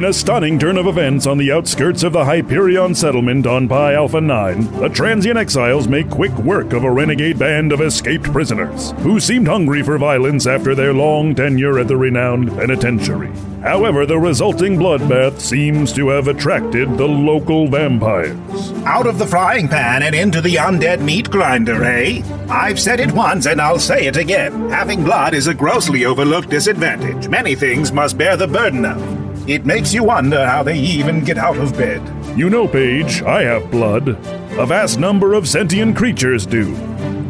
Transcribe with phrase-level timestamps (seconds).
[0.00, 3.92] In a stunning turn of events on the outskirts of the Hyperion settlement on Pi
[3.92, 8.92] Alpha 9, the transient exiles make quick work of a renegade band of escaped prisoners,
[9.00, 13.30] who seemed hungry for violence after their long tenure at the renowned penitentiary.
[13.62, 18.72] However, the resulting bloodbath seems to have attracted the local vampires.
[18.86, 22.22] Out of the frying pan and into the undead meat grinder, eh?
[22.48, 24.70] I've said it once and I'll say it again.
[24.70, 27.28] Having blood is a grossly overlooked disadvantage.
[27.28, 29.19] Many things must bear the burden of.
[29.50, 32.00] It makes you wonder how they even get out of bed.
[32.38, 34.10] You know, Paige, I have blood.
[34.56, 36.72] A vast number of sentient creatures do.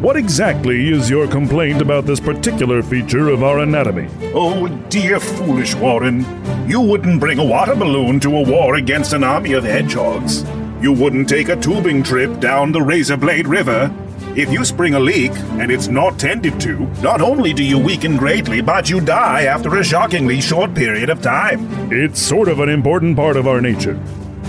[0.03, 4.07] What exactly is your complaint about this particular feature of our anatomy?
[4.35, 6.23] Oh, dear foolish Warren.
[6.69, 10.43] You wouldn't bring a water balloon to a war against an army of hedgehogs.
[10.79, 13.91] You wouldn't take a tubing trip down the Razorblade River.
[14.33, 18.15] If you spring a leak and it's not tended to, not only do you weaken
[18.15, 21.91] greatly, but you die after a shockingly short period of time.
[21.91, 23.95] It's sort of an important part of our nature.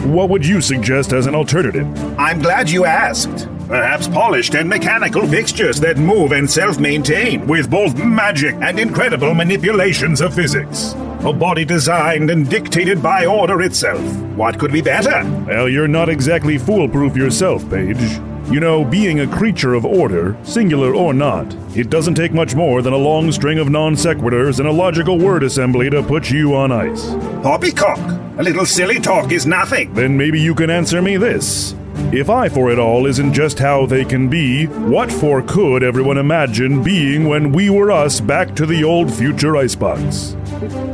[0.07, 1.87] What would you suggest as an alternative?
[2.17, 3.49] I'm glad you asked.
[3.67, 9.35] Perhaps polished and mechanical fixtures that move and self maintain with both magic and incredible
[9.35, 10.93] manipulations of physics.
[11.25, 14.01] A body designed and dictated by order itself.
[14.37, 15.29] What could be better?
[15.47, 18.21] Well, you're not exactly foolproof yourself, Paige.
[18.51, 22.83] You know, being a creature of order, singular or not, it doesn't take much more
[22.83, 26.55] than a long string of non sequiturs and a logical word assembly to put you
[26.55, 27.11] on ice.
[27.43, 27.99] Poppycock!
[28.39, 29.93] A little silly talk is nothing.
[29.95, 31.75] Then maybe you can answer me this.
[32.13, 36.19] If I for it all isn't just how they can be, what for could everyone
[36.19, 40.35] imagine being when we were us back to the old future icebox?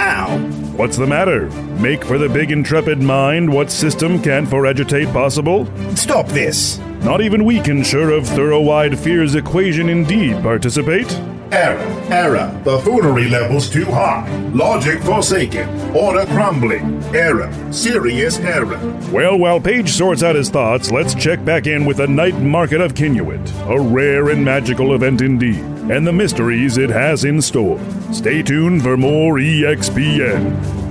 [0.01, 0.68] Ow.
[0.79, 1.51] What's the matter?
[1.81, 5.67] Make for the big intrepid mind what system can for agitate possible?
[5.97, 6.79] Stop this.
[7.03, 11.11] Not even we can sure of thorough-wide fear's equation indeed participate.
[11.51, 12.61] Error, error.
[12.63, 14.29] Buffoonery levels too high.
[14.53, 15.69] Logic forsaken.
[15.97, 17.03] Order crumbling.
[17.15, 17.51] Error.
[17.73, 18.79] Serious error.
[19.11, 22.83] Well, while Paige sorts out his thoughts, let's check back in with the Night Market
[22.83, 25.61] of Cinuint, a rare and magical event indeed,
[25.91, 27.81] and the mysteries it has in store.
[28.13, 30.88] Stay tuned for more EXPN.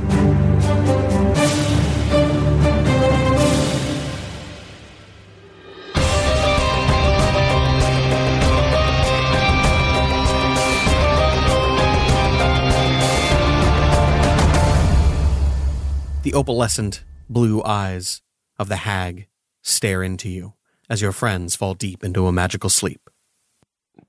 [16.28, 18.22] The opalescent blue eyes
[18.60, 19.28] of the hag
[19.62, 20.56] stare into you
[20.90, 23.10] as your friends fall deep into a magical sleep.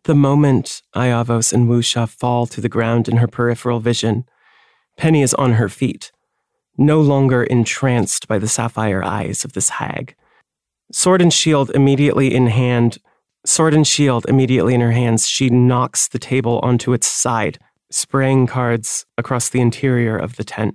[0.03, 4.25] The moment Iavos and Wusha fall to the ground in her peripheral vision,
[4.97, 6.11] Penny is on her feet,
[6.77, 10.17] no longer entranced by the sapphire eyes of this hag.
[10.91, 12.99] Sword and shield immediately in hand,
[13.47, 17.61] sword and shield immediately in her hands, she knocks the table onto its side,
[17.93, 20.75] spraying cards across the interior of the tent.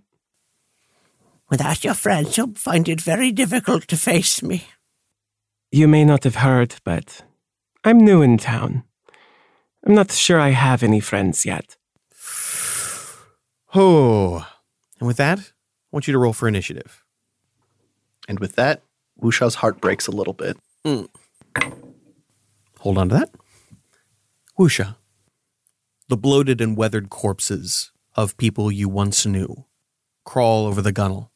[1.54, 4.66] Without your friends, you'll find it very difficult to face me.
[5.72, 7.24] You may not have heard, but
[7.84, 8.86] I'm new in town.
[9.86, 11.78] I'm not sure I have any friends yet.
[13.76, 14.48] Oh,
[15.00, 15.52] and with that, I
[15.92, 17.04] want you to roll for initiative.
[18.28, 18.82] And with that,
[19.20, 20.58] Wusha's heart breaks a little bit.
[20.86, 21.06] Hmm.
[22.80, 23.30] Hold on to that.
[24.60, 24.96] Wusha.
[26.08, 29.66] The bloated and weathered corpses of people you once knew
[30.24, 31.33] crawl over the gunnel,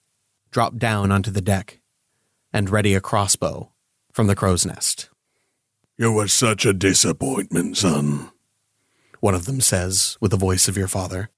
[0.57, 1.79] drop down onto the deck,
[2.51, 3.71] and ready a crossbow
[4.11, 5.07] from the crow's nest.
[5.99, 8.31] You were such a disappointment, son.
[9.19, 11.29] One of them says with the voice of your father.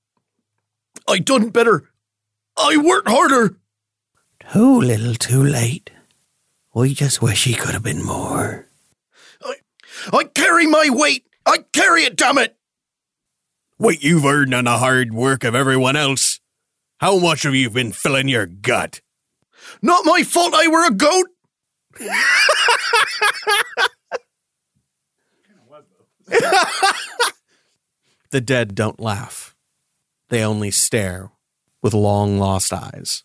[1.05, 1.89] I done better.
[2.55, 3.57] I worked harder.
[4.53, 5.91] Too little, too late.
[6.73, 8.69] I just wish he could have been more.
[10.13, 11.25] I carry my weight!
[11.45, 12.55] I carry it, damn it!
[13.75, 16.39] What you've earned on the hard work of everyone else.
[17.01, 19.01] How much have you been filling your gut?
[19.81, 21.27] Not my fault I were a goat!
[28.31, 29.55] The dead don't laugh.
[30.29, 31.31] They only stare
[31.81, 33.23] with long lost eyes.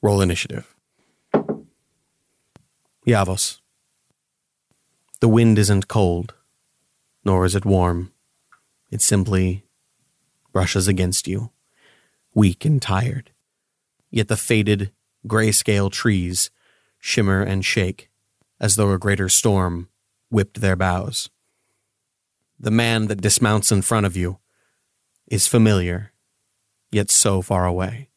[0.00, 0.72] Roll initiative.
[3.06, 3.58] Yavos.
[5.20, 6.34] The wind isn't cold,
[7.24, 8.12] nor is it warm.
[8.90, 9.64] It simply
[10.52, 11.50] brushes against you,
[12.34, 13.32] weak and tired.
[14.10, 14.92] Yet the faded,
[15.26, 16.50] grayscale trees
[16.98, 18.10] shimmer and shake
[18.60, 19.88] as though a greater storm
[20.28, 21.30] whipped their boughs.
[22.58, 24.38] The man that dismounts in front of you
[25.26, 26.12] is familiar,
[26.90, 28.10] yet so far away.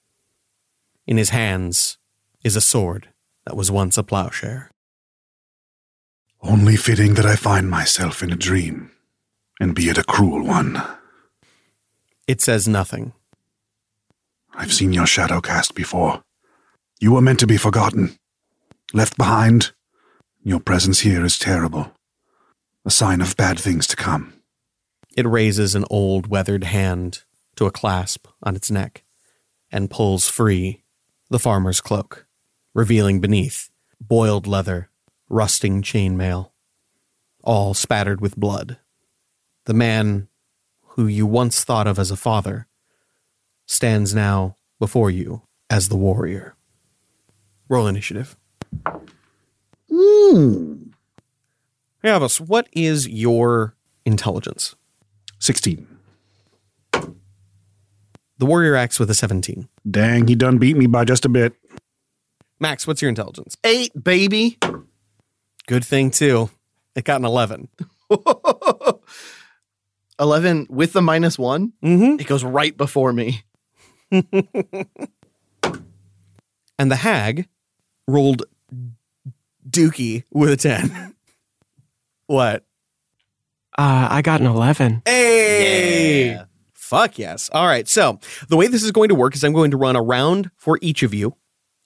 [1.07, 1.97] In his hands
[2.43, 3.09] is a sword
[3.45, 4.69] that was once a plowshare.
[6.41, 8.91] Only fitting that I find myself in a dream,
[9.61, 10.81] and be it a cruel one.
[12.27, 13.13] It says nothing.
[14.55, 16.23] I've seen your shadow cast before.
[16.99, 18.17] You were meant to be forgotten,
[18.93, 19.71] left behind.
[20.43, 21.91] Your presence here is terrible,
[22.85, 24.33] a sign of bad things to come.
[25.15, 27.23] It raises an old, weathered hand
[27.55, 29.03] to a clasp on its neck
[29.71, 30.83] and pulls free
[31.29, 32.25] the farmer's cloak,
[32.73, 34.89] revealing beneath boiled leather,
[35.29, 36.51] rusting chainmail,
[37.43, 38.77] all spattered with blood.
[39.65, 40.27] The man
[40.89, 42.67] who you once thought of as a father
[43.65, 46.55] stands now before you as the warrior.
[47.69, 48.37] Roll initiative.
[52.03, 53.75] Yavos, what is your
[54.05, 54.75] intelligence?
[55.39, 55.87] 16.
[56.91, 59.69] The warrior acts with a 17.
[59.89, 61.53] Dang, he done beat me by just a bit.
[62.59, 63.55] Max, what's your intelligence?
[63.63, 64.57] Eight, baby.
[65.67, 66.49] Good thing, too.
[66.95, 67.69] It got an 11.
[70.19, 71.73] 11 with the minus one.
[71.83, 72.19] Mm-hmm.
[72.19, 73.43] It goes right before me.
[76.79, 77.47] And the hag
[78.07, 78.43] rolled
[79.69, 81.15] dookie with a 10.
[82.27, 82.65] what?
[83.77, 85.03] Uh, I got an 11.
[85.05, 86.31] Hey!
[86.31, 86.45] Yeah.
[86.73, 87.49] Fuck yes.
[87.53, 87.87] All right.
[87.87, 88.19] So
[88.49, 90.77] the way this is going to work is I'm going to run a round for
[90.81, 91.35] each of you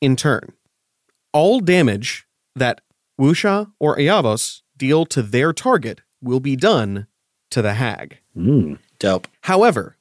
[0.02, 0.54] in turn.
[1.32, 2.26] All damage
[2.56, 2.82] that
[3.20, 7.08] Wusha or Ayavos deal to their target will be done
[7.52, 8.20] to the hag.
[9.00, 9.28] Dope.
[9.42, 9.97] However,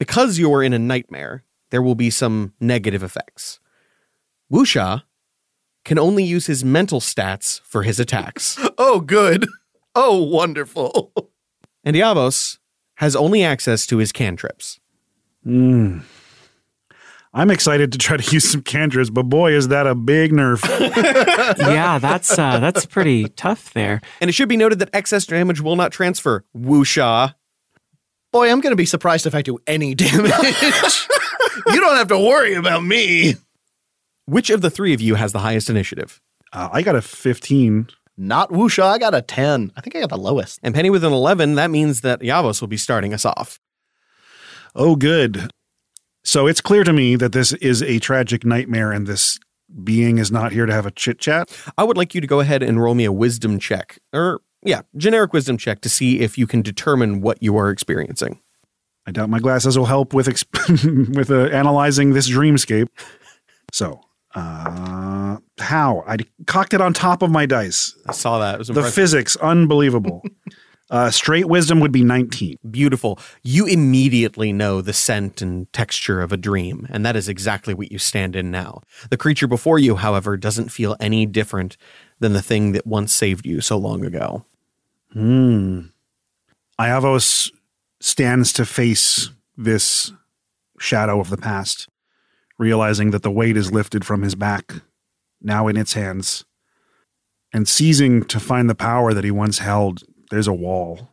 [0.00, 3.60] because you're in a nightmare, there will be some negative effects.
[4.52, 5.04] Wusha
[5.84, 9.46] can only use his mental stats for his attacks, Oh, good.
[9.94, 11.12] Oh, wonderful.
[11.84, 12.58] and Yavos
[12.96, 14.80] has only access to his cantrips.
[15.44, 16.00] Hmm.
[17.32, 20.66] I'm excited to try to use some cantrips, but boy, is that a big nerf.
[21.58, 24.00] yeah, that's uh, that's pretty tough there.
[24.20, 26.44] And it should be noted that excess damage will not transfer.
[26.56, 27.34] Wusha.
[28.32, 31.08] Boy, I'm going to be surprised if I do any damage.
[31.66, 33.34] you don't have to worry about me.
[34.26, 36.20] Which of the three of you has the highest initiative?
[36.52, 37.88] Uh, I got a 15.
[38.16, 38.82] Not Wusha.
[38.82, 39.72] I got a 10.
[39.76, 40.60] I think I got the lowest.
[40.62, 43.58] And Penny with an 11, that means that Yavos will be starting us off.
[44.74, 45.50] Oh, good.
[46.22, 49.38] So it's clear to me that this is a tragic nightmare and this
[49.82, 51.50] being is not here to have a chit chat.
[51.78, 53.98] I would like you to go ahead and roll me a wisdom check.
[54.12, 58.40] Or, yeah, generic wisdom check to see if you can determine what you are experiencing.
[59.06, 62.88] I doubt my glasses will help with exp- with uh, analyzing this dreamscape.
[63.72, 64.00] So,
[64.34, 67.96] uh, how I cocked it on top of my dice.
[68.06, 68.54] I saw that.
[68.54, 70.22] It was The physics, unbelievable.
[70.90, 72.56] uh, straight wisdom would be 19.
[72.70, 73.18] Beautiful.
[73.42, 77.90] You immediately know the scent and texture of a dream, and that is exactly what
[77.90, 78.82] you stand in now.
[79.10, 81.76] The creature before you, however, doesn't feel any different
[82.18, 84.44] than the thing that once saved you so long ago.
[85.12, 85.80] Hmm.
[86.78, 87.50] Iavos
[88.00, 90.12] stands to face this
[90.78, 91.88] shadow of the past,
[92.58, 94.74] realizing that the weight is lifted from his back,
[95.42, 96.44] now in its hands,
[97.52, 100.02] and seizing to find the power that he once held.
[100.30, 101.10] There's a wall.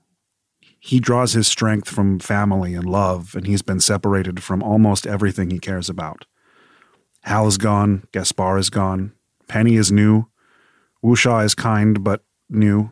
[0.80, 5.50] He draws his strength from family and love, and he's been separated from almost everything
[5.50, 6.26] he cares about.
[7.24, 9.12] Hal is gone, Gaspar is gone,
[9.48, 10.28] Penny is new,
[11.04, 12.92] Wusha is kind but new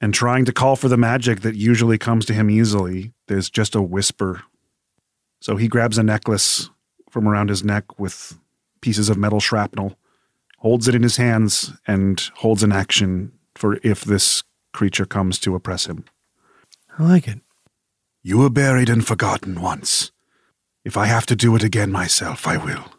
[0.00, 3.74] and trying to call for the magic that usually comes to him easily, there's just
[3.74, 4.42] a whisper.
[5.40, 6.70] So he grabs a necklace
[7.10, 8.38] from around his neck with
[8.80, 9.96] pieces of metal shrapnel,
[10.58, 14.42] holds it in his hands, and holds an action for if this
[14.72, 16.04] creature comes to oppress him.
[16.98, 17.40] I like it.
[18.22, 20.12] You were buried and forgotten once.
[20.84, 22.92] If I have to do it again myself, I will.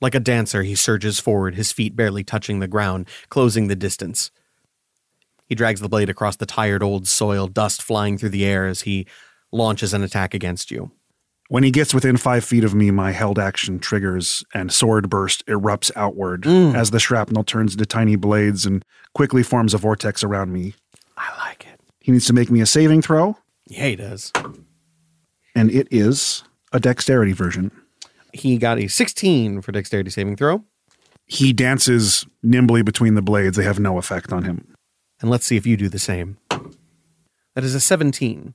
[0.00, 4.30] Like a dancer, he surges forward, his feet barely touching the ground, closing the distance.
[5.50, 8.82] He drags the blade across the tired old soil, dust flying through the air as
[8.82, 9.06] he
[9.50, 10.92] launches an attack against you.
[11.48, 15.44] When he gets within five feet of me, my held action triggers and sword burst
[15.46, 16.76] erupts outward Mm.
[16.76, 20.74] as the shrapnel turns into tiny blades and quickly forms a vortex around me.
[21.16, 21.80] I like it.
[21.98, 24.30] He needs to make me a saving throw, Yeah, he does.
[25.56, 27.72] and it is a dexterity version.
[28.32, 30.62] He got a 16 for dexterity saving throw.
[31.26, 33.56] He dances nimbly between the blades.
[33.56, 34.68] They have no effect on him.
[35.20, 36.38] And let's see if you do the same.
[37.54, 38.54] That is a 17.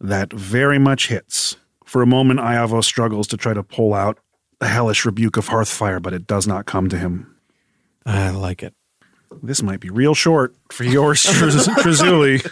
[0.00, 1.56] That very much hits.
[1.84, 4.18] For a moment, Iavo struggles to try to pull out
[4.60, 7.34] a hellish rebuke of Hearthfire, but it does not come to him.
[8.06, 8.74] I like it.
[9.42, 12.42] This might be real short for yours, Trazuli.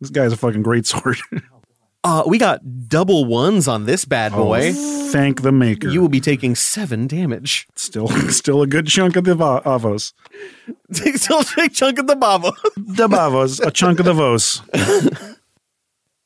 [0.00, 1.18] this guy's a fucking great sword.
[2.04, 4.72] Uh, we got double ones on this bad boy.
[4.72, 5.88] Thank the maker.
[5.88, 7.66] You will be taking seven damage.
[7.74, 10.12] still, still a good chunk of the va- avos.
[10.92, 12.52] Still a big chunk of the bavo.
[12.76, 14.62] The bavos, a chunk of the vos.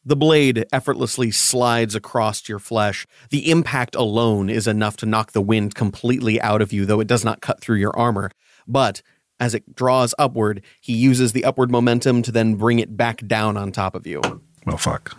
[0.05, 3.07] The blade effortlessly slides across your flesh.
[3.31, 7.07] The impact alone is enough to knock the wind completely out of you, though it
[7.07, 8.33] does not cut through your armor.
[8.67, 9.01] But
[9.39, 13.57] as it draws upward, he uses the upward momentum to then bring it back down
[13.57, 14.21] on top of you.
[14.67, 15.17] Well, fuck.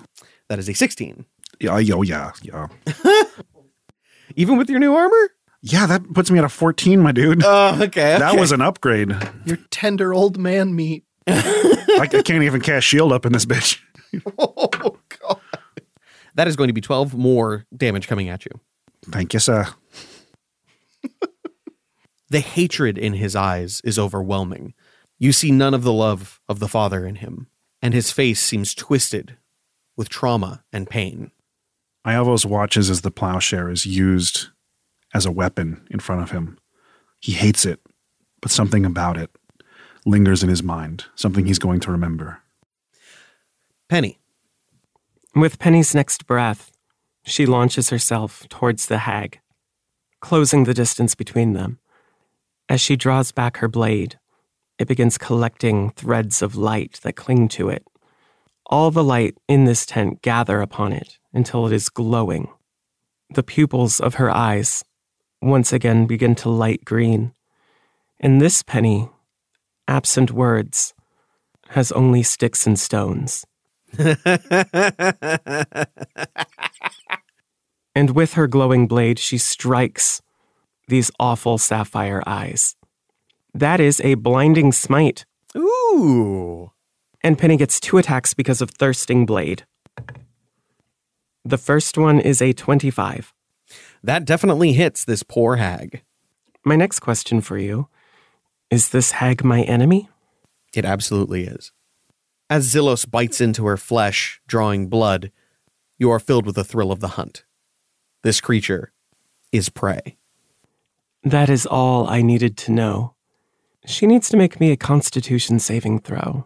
[0.54, 1.26] That is a 16.
[1.60, 2.68] Yeah, yo, yeah, yeah.
[4.36, 5.32] Even with your new armor?
[5.64, 7.42] Yeah, that puts me at a 14, my dude.
[7.44, 8.20] Oh, okay.
[8.20, 9.18] That was an upgrade.
[9.46, 11.06] Your tender old man meat.
[11.28, 13.80] I, I can't even cast shield up in this bitch.
[14.38, 15.40] Oh, God.
[16.36, 18.52] That is going to be 12 more damage coming at you.
[19.06, 19.74] Thank you, sir.
[22.30, 24.76] The hatred in his eyes is overwhelming.
[25.18, 27.48] You see none of the love of the father in him,
[27.82, 29.36] and his face seems twisted
[29.96, 31.32] with trauma and pain.
[32.06, 34.48] Iavos watches as the plowshare is used
[35.14, 36.58] as a weapon in front of him.
[37.20, 37.80] He hates it,
[38.42, 39.30] but something about it
[40.06, 42.42] lingers in his mind, something he's going to remember.
[43.90, 44.20] Penny,
[45.36, 46.72] With Penny's next breath,
[47.26, 49.40] she launches herself towards the hag,
[50.20, 51.80] closing the distance between them.
[52.70, 54.20] As she draws back her blade,
[54.78, 57.86] it begins collecting threads of light that cling to it.
[58.68, 62.50] All the light in this tent gather upon it until it is glowing.
[63.34, 64.84] The pupils of her eyes
[65.42, 67.34] once again begin to light green.
[68.20, 69.10] And this penny,
[69.88, 70.94] absent words,
[71.70, 73.46] has only sticks and stones.
[77.96, 80.22] And with her glowing blade, she strikes
[80.88, 82.76] these awful sapphire eyes.
[83.54, 86.72] That is a blinding smite, Ooh.
[87.24, 89.66] And Penny gets two attacks because of Thirsting Blade.
[91.46, 93.34] The first one is a 25.
[94.04, 96.04] That definitely hits this poor hag.
[96.66, 97.88] My next question for you
[98.70, 100.10] is this hag my enemy?
[100.74, 101.72] It absolutely is.
[102.50, 105.32] As Zillos bites into her flesh, drawing blood,
[105.98, 107.46] you are filled with the thrill of the hunt.
[108.24, 108.92] This creature
[109.52, 110.18] is prey.
[111.24, 113.16] That is all I needed to know.
[113.86, 116.46] She needs to make me a constitution saving throw.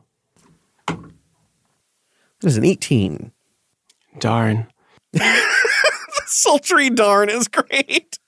[2.41, 3.32] That is an 18.
[4.20, 4.67] Darn.
[5.13, 8.20] The sultry darn is great.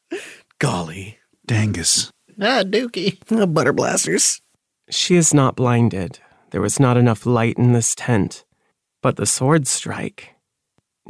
[0.59, 1.17] Golly.
[1.47, 2.11] Dangus.
[2.41, 3.17] Ah, Dookie.
[3.53, 4.41] butter blasters.
[4.89, 6.19] She is not blinded.
[6.51, 8.45] There was not enough light in this tent.
[9.01, 10.35] But the sword strike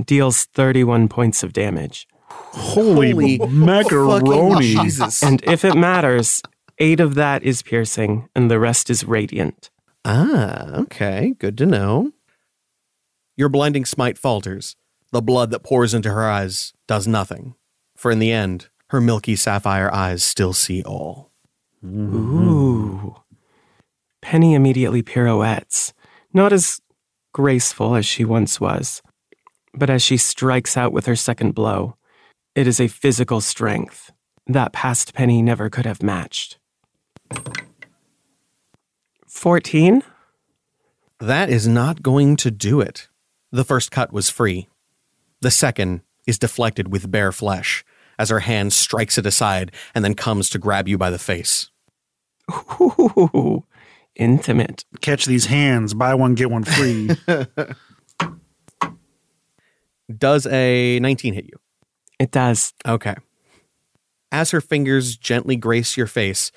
[0.03, 2.08] deals 31 points of damage.
[2.29, 4.62] Holy, Holy macaroni.
[4.84, 5.24] Jesus.
[5.24, 6.41] And if it matters,
[6.79, 9.70] eight of that is piercing and the rest is radiant.
[10.06, 11.36] Ah, okay.
[11.39, 12.12] Good to know.
[13.39, 14.75] Your blinding smite falters.
[15.13, 17.55] The blood that pours into her eyes does nothing.
[17.96, 21.31] For in the end, her milky sapphire eyes still see all.
[21.81, 23.15] Ooh.
[24.22, 25.93] Penny immediately pirouettes,
[26.34, 26.81] not as
[27.31, 29.01] graceful as she once was,
[29.74, 31.96] but as she strikes out with her second blow,
[32.55, 34.12] it is a physical strength
[34.48, 36.60] that past Penny never could have matched.
[39.29, 40.03] 14?
[41.22, 43.09] That is not going to do it.
[43.51, 44.68] The first cut was free.
[45.41, 47.84] The second is deflected with bare flesh
[48.20, 51.72] as her hand strikes it aside and then comes to grab you by the face.
[52.82, 53.63] Ooh,
[54.15, 54.86] intimate.
[55.01, 57.10] Catch these hands, buy one, get one free.
[60.18, 61.60] Does a 19 hit you?
[62.20, 62.74] It does.
[62.86, 63.15] Okay.
[64.32, 66.51] As her fingers gently grace your face,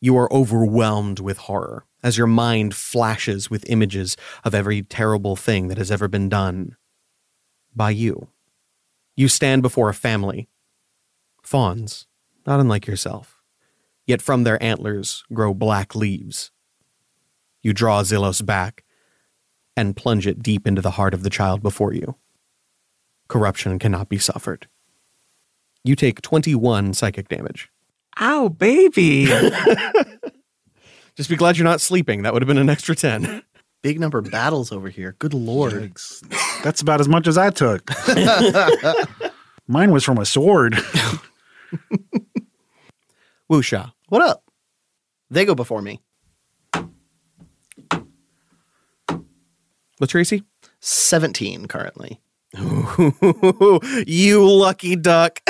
[0.00, 5.68] you are overwhelmed with horror as your mind flashes with images of every terrible thing
[5.68, 6.76] that has ever been done
[7.74, 8.28] by you.
[9.16, 10.48] You stand before a family,
[11.42, 12.06] Fawns,
[12.46, 13.40] not unlike yourself.
[14.06, 16.50] Yet from their antlers grow black leaves.
[17.62, 18.84] You draw Zillos back
[19.76, 22.16] and plunge it deep into the heart of the child before you.
[23.28, 24.68] Corruption cannot be suffered.
[25.82, 27.70] You take 21 psychic damage.
[28.20, 29.26] Ow, baby.
[31.16, 32.22] Just be glad you're not sleeping.
[32.22, 33.42] That would have been an extra 10.
[33.82, 35.14] Big number of battles over here.
[35.18, 35.72] Good lord.
[35.74, 36.62] Yikes.
[36.62, 37.88] That's about as much as I took.
[39.68, 40.72] Mine was from a sword.
[43.50, 43.92] Wusha.
[44.08, 44.44] What up?
[45.30, 46.00] They go before me.
[49.98, 50.42] What's Tracy?
[50.80, 52.20] 17 currently.
[54.06, 55.40] you lucky duck.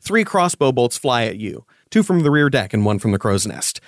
[0.00, 3.18] Three crossbow bolts fly at you, two from the rear deck and one from the
[3.18, 3.80] crow's nest.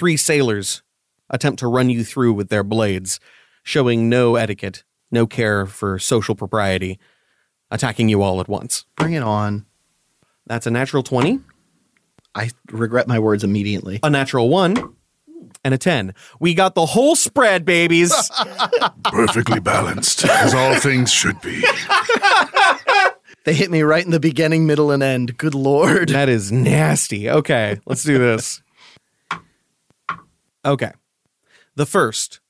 [0.00, 0.82] Three sailors
[1.28, 3.20] attempt to run you through with their blades,
[3.62, 6.98] showing no etiquette, no care for social propriety,
[7.70, 8.86] attacking you all at once.
[8.96, 9.66] Bring it on.
[10.46, 11.40] That's a natural 20,
[12.34, 14.00] I regret my words immediately.
[14.02, 14.94] a natural 1,
[15.64, 16.14] and a 10.
[16.40, 18.10] We got the whole spread, babies.
[19.04, 21.62] Perfectly balanced, as all things should be.
[23.44, 25.38] They hit me right in the beginning, middle, and end.
[25.38, 26.10] Good lord.
[26.10, 27.30] That is nasty.
[27.30, 28.60] Okay, let's do this.
[30.64, 30.92] Okay.
[31.76, 32.40] The first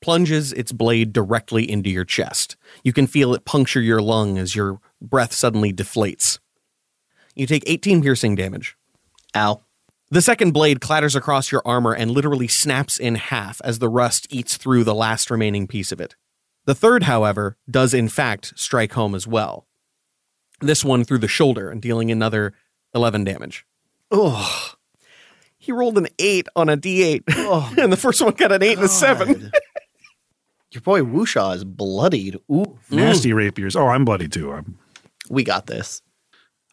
[0.00, 2.56] plunges its blade directly into your chest.
[2.82, 6.38] You can feel it puncture your lung as your breath suddenly deflates.
[7.34, 8.76] You take 18 piercing damage.
[9.36, 9.62] Ow.
[10.10, 14.26] The second blade clatters across your armor and literally snaps in half as the rust
[14.30, 16.16] eats through the last remaining piece of it.
[16.64, 19.66] The third, however, does in fact strike home as well.
[20.60, 22.54] This one through the shoulder and dealing another
[22.94, 23.64] 11 damage.
[24.10, 24.72] Oh.
[25.60, 28.86] He rolled an 8 on a d8, and the first one got an 8 and
[28.86, 29.52] a 7.
[30.72, 32.36] Your boy Wusha is bloodied.
[32.50, 32.78] Ooh.
[32.90, 32.92] Mm.
[32.92, 33.76] Nasty rapiers.
[33.76, 34.52] Oh, I'm bloody too.
[34.52, 34.78] I'm,
[35.28, 36.00] We got this.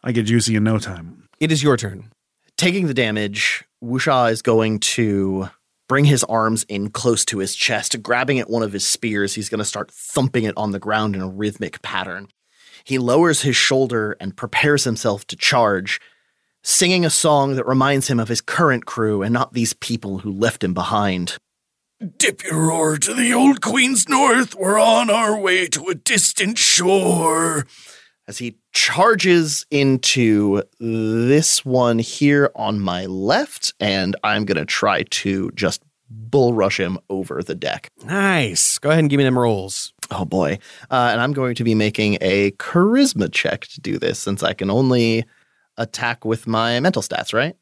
[0.02, 1.28] I get juicy in no time.
[1.38, 2.10] It is your turn.
[2.56, 5.50] Taking the damage, Wusha is going to
[5.88, 9.34] bring his arms in close to his chest, grabbing at one of his spears.
[9.34, 12.28] He's going to start thumping it on the ground in a rhythmic pattern.
[12.84, 16.00] He lowers his shoulder and prepares himself to charge,
[16.68, 20.30] singing a song that reminds him of his current crew and not these people who
[20.30, 21.38] left him behind.
[22.18, 24.54] Dip your oar to the old Queen's North.
[24.54, 27.66] We're on our way to a distant shore.
[28.28, 35.04] as he charges into this one here on my left, and I'm going to try
[35.04, 37.90] to just bull rush him over the deck.
[38.04, 38.78] Nice.
[38.78, 39.94] Go ahead and give me them rolls.
[40.10, 40.58] Oh boy.
[40.90, 44.52] Uh, and I'm going to be making a charisma check to do this since I
[44.52, 45.24] can only
[45.78, 47.56] attack with my mental stats, right?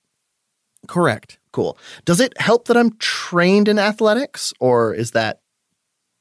[0.88, 1.38] Correct.
[1.52, 1.78] Cool.
[2.04, 5.40] Does it help that I'm trained in athletics, or is that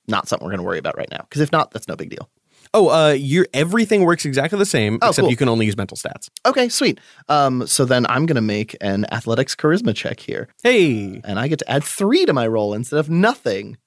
[0.08, 1.26] not something we're going to worry about right now?
[1.30, 2.30] Because if not, that's no big deal.
[2.74, 5.30] Oh, uh, your everything works exactly the same, Oh, except cool.
[5.30, 6.30] you can only use mental stats.
[6.46, 7.00] Okay, sweet.
[7.30, 10.48] Um, so then I'm going to make an athletics charisma check here.
[10.64, 13.78] Hey, and I get to add three to my roll instead of nothing.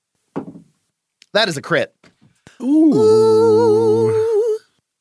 [1.35, 1.95] That is a crit.
[2.63, 4.38] Ooh.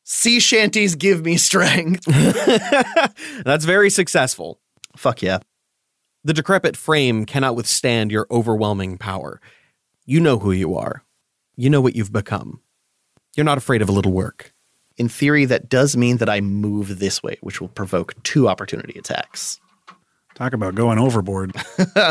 [0.10, 2.06] Sea shanties give me strength.
[3.44, 4.58] that's very successful.
[4.96, 5.40] Fuck yeah.
[6.24, 9.42] The decrepit frame cannot withstand your overwhelming power.
[10.06, 11.04] You know who you are.
[11.58, 12.62] You know what you've become.
[13.36, 14.54] You're not afraid of a little work.
[14.96, 18.98] In theory, that does mean that I move this way, which will provoke two opportunity
[18.98, 19.60] attacks.
[20.36, 21.54] Talk about going overboard.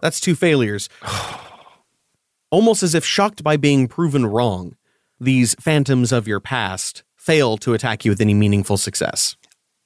[0.00, 0.88] That's two failures.
[2.52, 4.76] Almost as if shocked by being proven wrong,
[5.20, 9.36] these phantoms of your past fail to attack you with any meaningful success.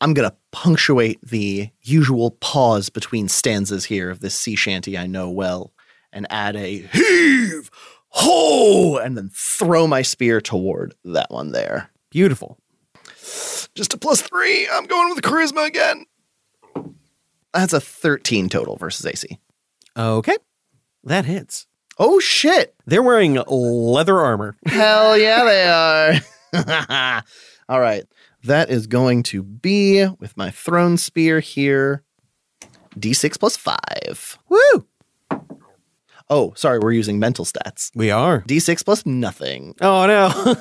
[0.00, 5.06] I'm going to punctuate the usual pause between stanzas here of this sea shanty I
[5.06, 5.72] know well
[6.12, 7.70] and add a heave,
[8.08, 11.90] ho, and then throw my spear toward that one there.
[12.10, 12.58] Beautiful.
[13.74, 14.68] Just a plus three.
[14.70, 16.06] I'm going with charisma again.
[17.52, 19.38] That's a 13 total versus AC.
[19.96, 20.36] Okay.
[21.04, 21.66] That hits.
[21.98, 22.74] Oh, shit.
[22.86, 24.56] They're wearing leather armor.
[24.66, 25.44] Hell yeah,
[26.52, 27.22] they are.
[27.68, 28.04] All right.
[28.44, 32.02] That is going to be with my throne spear here.
[32.98, 34.38] D6 plus five.
[34.48, 34.86] Woo!
[36.30, 37.90] Oh, sorry, we're using mental stats.
[37.94, 38.42] We are.
[38.42, 39.74] D6 plus nothing.
[39.80, 40.54] Oh no.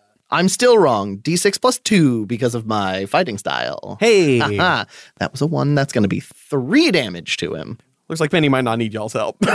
[0.30, 1.18] I'm still wrong.
[1.18, 3.96] D6 plus two because of my fighting style.
[4.00, 4.38] hey.
[4.38, 5.74] That was a one.
[5.74, 7.78] That's going to be three damage to him.
[8.08, 9.38] Looks like Penny might not need y'all's help.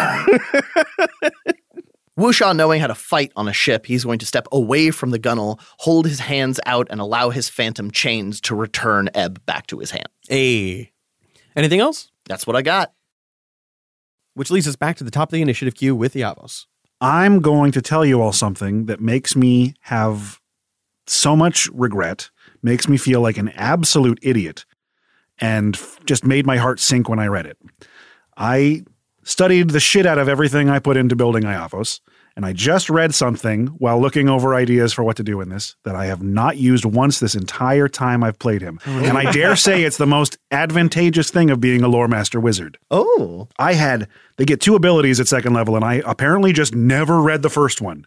[2.19, 5.19] Wusha, knowing how to fight on a ship, he's going to step away from the
[5.19, 9.79] gunnel, hold his hands out, and allow his phantom chains to return Ebb back to
[9.79, 10.09] his hand.
[10.27, 10.91] hey.
[11.55, 12.09] Anything else?
[12.27, 12.93] That's what I got.
[14.35, 16.65] Which leads us back to the top of the initiative queue with the Avos.
[17.01, 20.39] I'm going to tell you all something that makes me have
[21.07, 22.29] so much regret,
[22.61, 24.65] makes me feel like an absolute idiot,
[25.39, 27.57] and f- just made my heart sink when I read it.
[28.41, 28.83] I
[29.23, 31.99] studied the shit out of everything I put into building Iavos,
[32.35, 35.75] and I just read something while looking over ideas for what to do in this
[35.83, 38.79] that I have not used once this entire time I've played him.
[38.87, 38.91] Oh.
[39.03, 42.79] and I dare say it's the most advantageous thing of being a lore master wizard.
[42.89, 47.21] Oh, I had they get two abilities at second level, and I apparently just never
[47.21, 48.05] read the first one.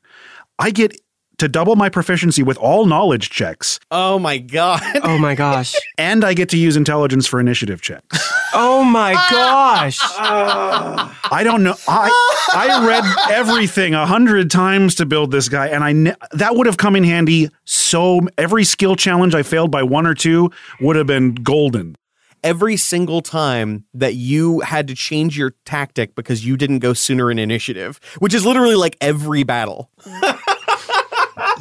[0.59, 0.99] I get
[1.39, 4.83] to double my proficiency with all knowledge checks, Oh my god.
[5.03, 5.75] Oh my gosh.
[5.99, 8.33] and I get to use intelligence for initiative checks.
[8.57, 9.99] Oh my gosh.
[10.01, 11.75] I don't know.
[11.89, 12.11] I
[12.55, 16.67] I read everything a hundred times to build this guy, and I ne- that would
[16.67, 17.51] have come in handy.
[17.65, 21.97] So every skill challenge I failed by one or two would have been golden.
[22.43, 27.31] Every single time that you had to change your tactic because you didn't go sooner
[27.31, 29.91] in initiative, which is literally like every battle.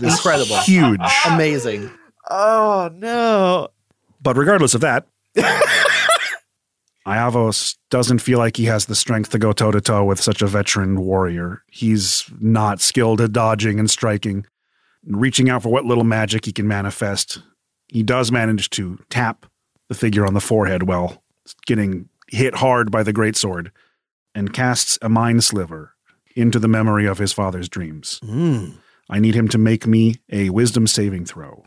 [0.02, 0.58] incredible.
[0.58, 1.00] Huge.
[1.26, 1.90] Amazing.
[2.30, 3.70] Oh no.
[4.22, 5.08] But regardless of that,
[7.06, 10.42] Iavos doesn't feel like he has the strength to go toe to toe with such
[10.42, 11.64] a veteran warrior.
[11.70, 14.46] He's not skilled at dodging and striking,
[15.06, 17.40] reaching out for what little magic he can manifest.
[17.90, 19.46] He does manage to tap
[19.90, 21.24] the figure on the forehead while
[21.66, 23.72] getting hit hard by the greatsword
[24.34, 25.94] and casts a mind sliver
[26.36, 28.20] into the memory of his father's dreams.
[28.24, 28.76] Mm.
[29.10, 31.64] I need him to make me a wisdom saving throw.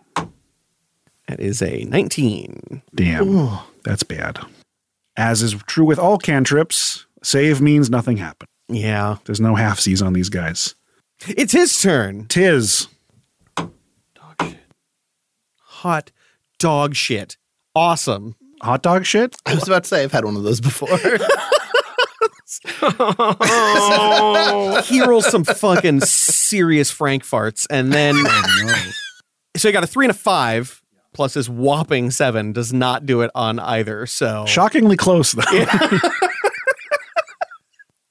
[1.29, 2.83] That is a 19.
[2.95, 4.39] Damn, that's bad.
[5.17, 8.49] As is true with all cantrips, save means nothing happened.
[8.69, 9.17] Yeah.
[9.25, 10.75] There's no halfsies on these guys.
[11.27, 12.27] It's his turn.
[12.27, 12.89] Tis.
[15.61, 16.11] Hot
[16.59, 17.37] dog shit.
[17.75, 18.37] Awesome.
[18.63, 19.37] Hot dog shit?
[19.47, 20.89] I was about to say I've had one of those before.
[24.85, 28.15] he rolls some fucking serious Frank farts, and then
[29.57, 30.83] so he got a three and a five
[31.17, 34.05] plus his whopping seven does not do it on either.
[34.05, 35.43] So Shockingly close, though.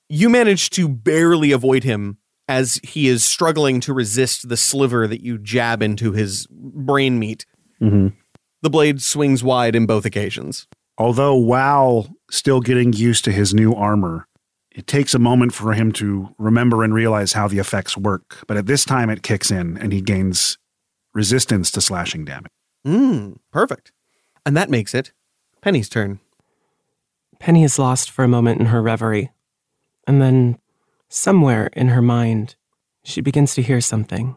[0.09, 5.21] you manage to barely avoid him as he is struggling to resist the sliver that
[5.21, 7.45] you jab into his brain meat.
[7.79, 8.13] Mhm.
[8.63, 10.67] The blade swings wide in both occasions.
[10.97, 14.27] Although, while still getting used to his new armor,
[14.71, 18.43] it takes a moment for him to remember and realize how the effects work.
[18.47, 20.57] But at this time, it kicks in and he gains
[21.13, 22.51] resistance to slashing damage.
[22.85, 23.91] Mm, perfect.
[24.45, 25.11] And that makes it
[25.61, 26.19] Penny's turn.
[27.39, 29.31] Penny is lost for a moment in her reverie.
[30.07, 30.59] And then,
[31.09, 32.55] somewhere in her mind,
[33.03, 34.35] she begins to hear something.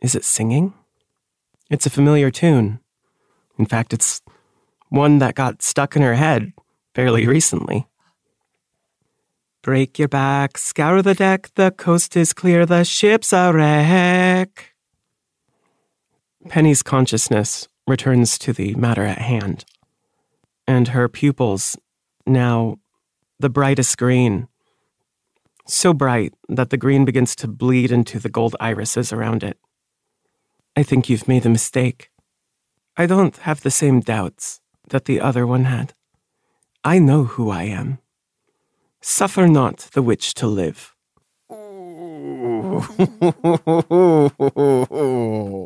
[0.00, 0.74] Is it singing?
[1.68, 2.78] It's a familiar tune.
[3.58, 4.22] In fact, it's
[4.88, 6.52] one that got stuck in her head
[6.94, 7.88] fairly recently.
[9.62, 14.75] Break your back, scour the deck, the coast is clear, the ship's a wreck.
[16.48, 19.64] Penny's consciousness returns to the matter at hand,
[20.66, 21.76] and her pupils,
[22.26, 22.78] now
[23.38, 24.48] the brightest green,
[25.66, 29.58] so bright that the green begins to bleed into the gold irises around it.
[30.76, 32.10] I think you've made a mistake.
[32.96, 35.94] I don't have the same doubts that the other one had.
[36.84, 37.98] I know who I am.
[39.00, 40.94] Suffer not the witch to live.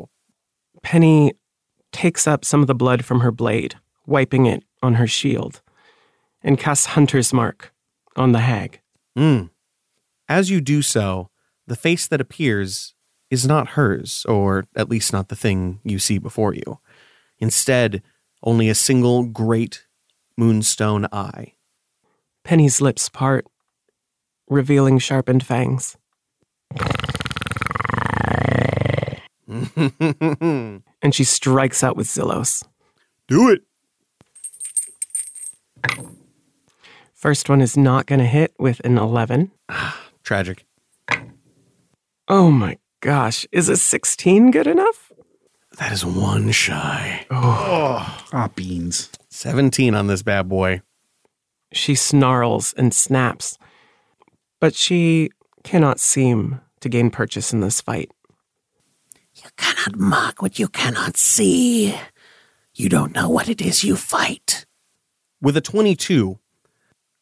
[0.91, 1.31] Penny
[1.93, 3.75] takes up some of the blood from her blade,
[4.05, 5.61] wiping it on her shield,
[6.43, 7.71] and casts Hunter's Mark
[8.17, 8.81] on the hag.
[9.17, 9.51] Mm.
[10.27, 11.29] As you do so,
[11.65, 12.93] the face that appears
[13.29, 16.79] is not hers, or at least not the thing you see before you.
[17.39, 18.03] Instead,
[18.43, 19.85] only a single great
[20.37, 21.53] moonstone eye.
[22.43, 23.45] Penny's lips part,
[24.49, 25.95] revealing sharpened fangs.
[31.01, 32.63] and she strikes out with Zillos.
[33.27, 33.61] Do it.
[37.13, 39.51] First one is not going to hit with an 11.
[40.23, 40.65] Tragic.
[42.27, 43.45] Oh my gosh.
[43.51, 45.11] Is a 16 good enough?
[45.77, 47.25] That is one shy.
[47.29, 48.25] Oh.
[48.33, 49.09] Ah, beans.
[49.29, 50.81] 17 on this bad boy.
[51.73, 53.57] She snarls and snaps,
[54.59, 55.29] but she
[55.63, 58.11] cannot seem to gain purchase in this fight.
[59.61, 61.95] You cannot mock what you cannot see.
[62.73, 64.65] You don't know what it is you fight.
[65.41, 66.39] With a 22,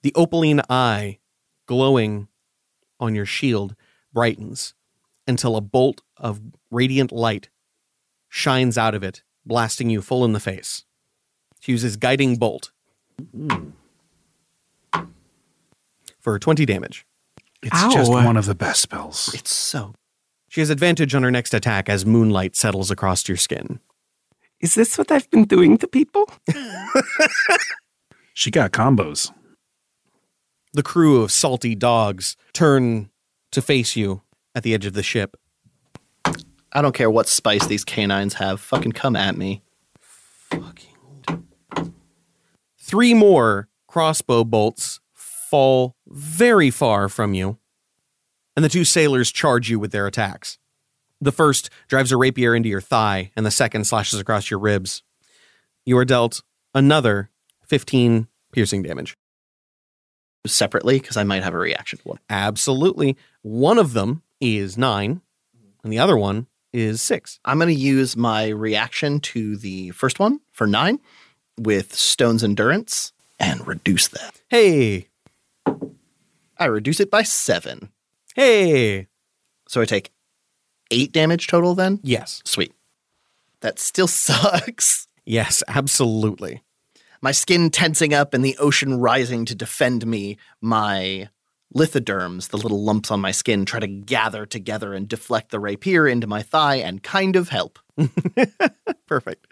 [0.03, 1.19] the opaline eye
[1.65, 2.27] glowing
[2.99, 3.75] on your shield
[4.13, 4.73] brightens
[5.27, 7.49] until a bolt of radiant light
[8.29, 10.85] shines out of it, blasting you full in the face.
[11.59, 12.71] She uses Guiding Bolt
[16.19, 17.05] for 20 damage.
[17.61, 19.33] It's just one of the best spells.
[19.33, 19.93] it's so
[20.49, 23.79] She has advantage on her next attack as moonlight settles across your skin.
[24.59, 26.29] Is this what I've been doing to people?
[28.39, 29.33] She got combos.
[30.71, 33.09] The crew of salty dogs turn
[33.51, 34.21] to face you
[34.55, 35.35] at the edge of the ship.
[36.71, 38.61] I don't care what spice these canines have.
[38.61, 39.61] Fucking come at me.
[39.99, 41.43] Fucking.
[42.79, 47.57] Three more crossbow bolts fall very far from you,
[48.59, 50.57] and the two sailors charge you with their attacks.
[51.21, 55.01] The first drives a rapier into your thigh, and the second slashes across your ribs.
[55.85, 56.41] You are dealt
[56.75, 57.29] another
[57.67, 59.15] 15 piercing damage.
[60.45, 62.19] Separately, because I might have a reaction to one.
[62.29, 63.15] Absolutely.
[63.43, 65.21] One of them is nine,
[65.81, 67.39] and the other one is six.
[67.45, 70.99] I'm going to use my reaction to the first one for nine
[71.57, 74.41] with Stone's Endurance and reduce that.
[74.49, 75.07] Hey,
[76.57, 77.93] I reduce it by seven.
[78.35, 79.07] Hey.
[79.67, 80.11] So I take
[80.91, 81.99] eight damage total then?
[82.03, 82.73] Yes, Sweet.
[83.61, 85.07] That still sucks.
[85.25, 86.63] yes, absolutely.
[87.21, 90.37] My skin tensing up and the ocean rising to defend me.
[90.61, 91.29] My
[91.75, 96.07] lithoderms, the little lumps on my skin, try to gather together and deflect the rapier
[96.07, 97.77] into my thigh and kind of help.
[99.05, 99.47] Perfect.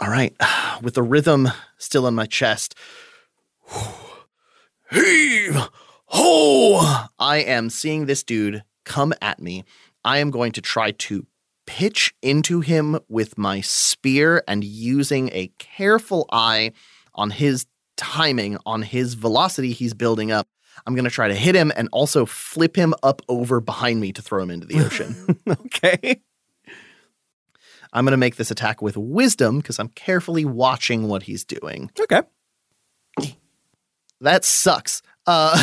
[0.00, 0.34] All right.
[0.82, 1.48] With the rhythm
[1.78, 2.74] still in my chest.
[4.90, 5.68] Heave!
[6.08, 7.06] Ho!
[7.18, 9.64] I am seeing this dude come at me.
[10.04, 11.26] I am going to try to
[11.66, 16.72] pitch into him with my spear and using a careful eye
[17.14, 17.66] on his
[17.96, 20.48] timing, on his velocity he's building up.
[20.86, 24.12] I'm going to try to hit him and also flip him up over behind me
[24.12, 25.38] to throw him into the ocean.
[25.48, 26.20] Okay.
[27.92, 31.90] I'm going to make this attack with wisdom because I'm carefully watching what he's doing.
[31.98, 32.22] Okay.
[34.20, 35.02] That sucks.
[35.26, 35.56] Uh,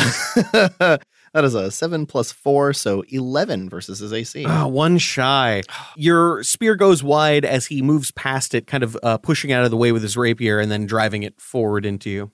[1.32, 4.44] that is a seven plus four, so 11 versus his AC.
[4.46, 5.62] Ah, one shy.
[5.96, 9.70] Your spear goes wide as he moves past it, kind of uh, pushing out of
[9.70, 12.30] the way with his rapier and then driving it forward into you.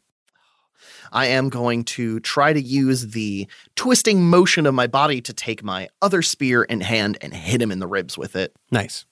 [1.12, 5.62] I am going to try to use the twisting motion of my body to take
[5.62, 8.54] my other spear in hand and hit him in the ribs with it.
[8.70, 9.06] Nice.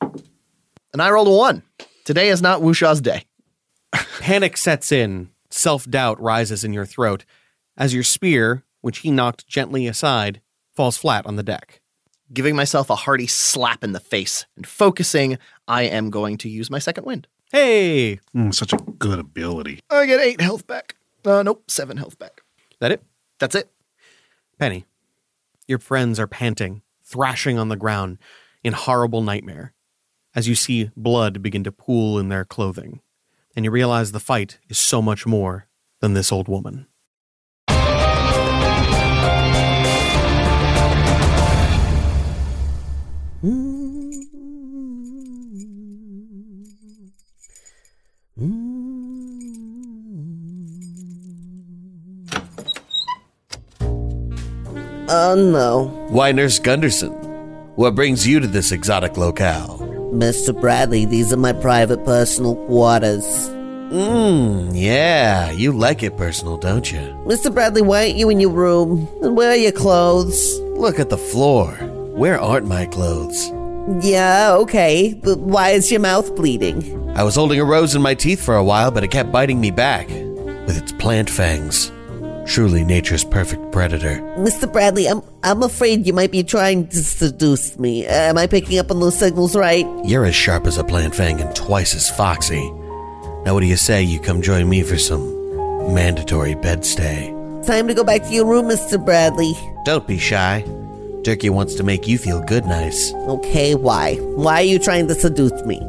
[0.00, 1.62] And I rolled a one.
[2.04, 3.24] Today is not Wusha's day.
[4.20, 5.30] Panic sets in.
[5.50, 7.26] Self doubt rises in your throat
[7.76, 10.40] as your spear, which he knocked gently aside,
[10.74, 11.80] falls flat on the deck.
[12.32, 16.70] Giving myself a hearty slap in the face and focusing, I am going to use
[16.70, 17.26] my second wind.
[17.50, 19.80] Hey, Mm, such a good ability.
[19.90, 20.96] I get eight health back.
[21.24, 22.40] Uh, nope, seven health back.
[22.80, 23.02] that it?
[23.38, 23.70] That's it.
[24.58, 24.86] Penny,
[25.68, 28.18] your friends are panting, thrashing on the ground
[28.64, 29.74] in horrible nightmare
[30.34, 33.00] as you see blood begin to pool in their clothing,
[33.54, 35.66] and you realize the fight is so much more
[36.00, 36.86] than this old woman.
[43.44, 43.48] Oh
[55.34, 55.88] no.
[56.08, 57.10] Why, Nurse Gunderson?
[57.74, 59.78] What brings you to this exotic locale?
[60.12, 60.58] Mr.
[60.58, 63.24] Bradley, these are my private personal quarters.
[63.90, 67.00] Mmm, yeah, you like it personal, don't you?
[67.26, 67.52] Mr.
[67.52, 69.08] Bradley, why aren't you in your room?
[69.20, 70.60] And where are your clothes?
[70.78, 71.76] Look at the floor.
[72.14, 73.50] Where aren't my clothes?
[74.04, 77.10] Yeah, okay, but why is your mouth bleeding?
[77.16, 79.58] I was holding a rose in my teeth for a while, but it kept biting
[79.62, 80.08] me back
[80.66, 81.90] with its plant fangs.
[82.44, 84.20] Truly nature's perfect predator.
[84.36, 84.70] Mr.
[84.70, 88.06] Bradley, I'm I'm afraid you might be trying to seduce me.
[88.06, 89.86] Uh, am I picking up on those signals right?
[90.04, 92.70] You're as sharp as a plant fang and twice as foxy.
[93.46, 95.24] Now, what do you say you come join me for some
[95.94, 97.30] mandatory bed stay?
[97.64, 99.02] Time to go back to your room, Mr.
[99.02, 99.54] Bradley.
[99.86, 100.62] Don't be shy.
[101.24, 103.12] Turkey wants to make you feel good nice.
[103.14, 104.16] Okay, why?
[104.16, 105.80] Why are you trying to seduce me?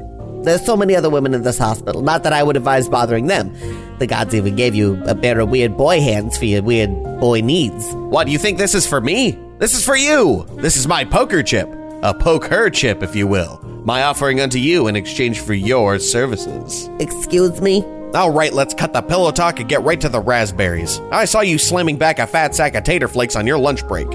[0.43, 2.02] There's so many other women in this hospital.
[2.02, 3.54] Not that I would advise bothering them.
[3.98, 7.41] The gods even gave you a pair of weird boy hands for your weird boy
[7.41, 7.86] needs.
[7.93, 9.38] What, you think this is for me?
[9.58, 10.46] This is for you!
[10.58, 11.69] This is my poker chip.
[12.04, 13.62] A poke her chip, if you will.
[13.86, 16.89] My offering unto you in exchange for your services.
[17.00, 17.84] Excuse me?
[18.13, 21.00] All right, let's cut the pillow talk and get right to the raspberries.
[21.12, 24.08] I saw you slamming back a fat sack of tater flakes on your lunch break.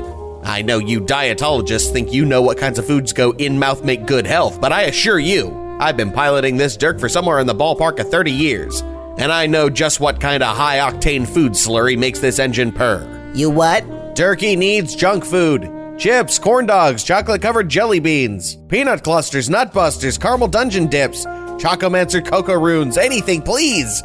[0.48, 4.06] I know you dietologists think you know what kinds of foods go in mouth make
[4.06, 7.54] good health, but I assure you, I've been piloting this Dirk for somewhere in the
[7.54, 8.80] ballpark of 30 years,
[9.18, 13.30] and I know just what kind of high octane food slurry makes this engine purr.
[13.34, 14.16] You what?
[14.16, 15.70] Turkey needs junk food.
[15.98, 21.26] Chips, corn dogs, chocolate covered jelly beans, peanut clusters, nut busters, caramel dungeon dips,
[21.58, 24.00] Chocomancer cocoa runes, anything, please.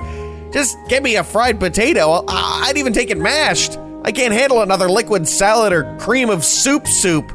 [0.52, 2.26] Just give me a fried potato.
[2.28, 3.78] I- I'd even take it mashed.
[4.06, 7.32] I can't handle another liquid salad or cream of soup soup.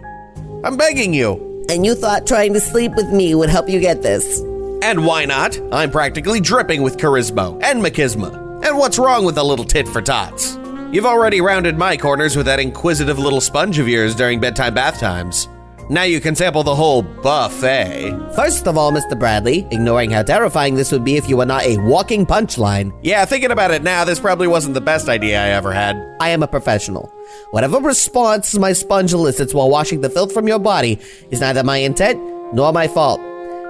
[0.64, 1.64] I'm begging you.
[1.70, 4.40] And you thought trying to sleep with me would help you get this?
[4.82, 5.58] And why not?
[5.72, 8.64] I'm practically dripping with charisma and machisma.
[8.66, 10.58] And what's wrong with a little tit for tots?
[10.92, 14.98] You've already rounded my corners with that inquisitive little sponge of yours during bedtime bath
[15.00, 15.48] times.
[15.90, 18.12] Now you can sample the whole buffet.
[18.34, 19.18] First of all, Mr.
[19.18, 23.24] Bradley, ignoring how terrifying this would be if you were not a walking punchline, Yeah,
[23.24, 25.96] thinking about it now, this probably wasn't the best idea I ever had.
[26.20, 27.10] I am a professional.
[27.52, 30.98] Whatever response my sponge elicits while washing the filth from your body
[31.30, 32.20] is neither my intent
[32.52, 33.20] nor my fault.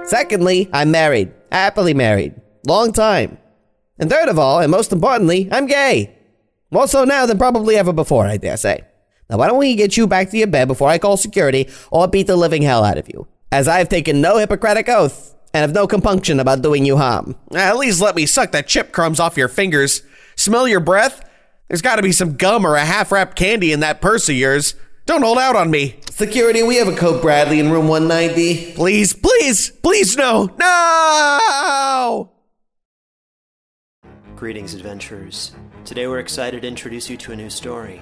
[0.05, 2.33] Secondly, I'm married, happily married,
[2.67, 3.37] long time.
[3.97, 6.17] And third of all, and most importantly, I'm gay.
[6.69, 8.81] More so now than probably ever before, I dare say.
[9.29, 12.07] Now, why don't we get you back to your bed before I call security or
[12.07, 13.27] beat the living hell out of you?
[13.51, 17.35] As I have taken no Hippocratic oath and have no compunction about doing you harm.
[17.53, 20.01] At least let me suck the chip crumbs off your fingers.
[20.35, 21.27] Smell your breath?
[21.67, 24.73] There's gotta be some gum or a half wrapped candy in that purse of yours.
[25.05, 25.99] Don't hold out on me.
[26.09, 28.73] Security, we have a Coke Bradley in room 190.
[28.73, 32.31] Please, please, please, no, no!
[34.35, 35.53] Greetings, adventurers.
[35.85, 38.01] Today we're excited to introduce you to a new story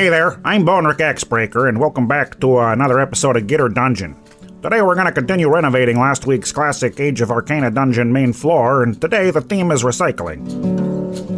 [0.00, 4.16] Hey there, I'm Bonrick Axebreaker, and welcome back to uh, another episode of Gitter Dungeon.
[4.62, 8.82] Today we're going to continue renovating last week's classic Age of Arcana dungeon main floor,
[8.82, 10.40] and today the theme is recycling.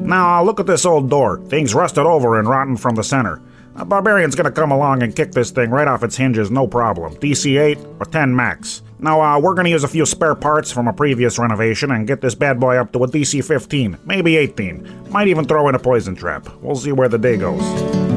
[0.05, 1.41] Now, look at this old door.
[1.49, 3.43] Things rusted over and rotten from the center.
[3.75, 7.17] A barbarian's gonna come along and kick this thing right off its hinges, no problem.
[7.17, 8.83] DC 8 or 10 max.
[9.01, 12.21] Now, uh, we're gonna use a few spare parts from a previous renovation and get
[12.21, 15.11] this bad boy up to a DC 15, maybe 18.
[15.11, 16.49] Might even throw in a poison trap.
[16.63, 18.12] We'll see where the day goes.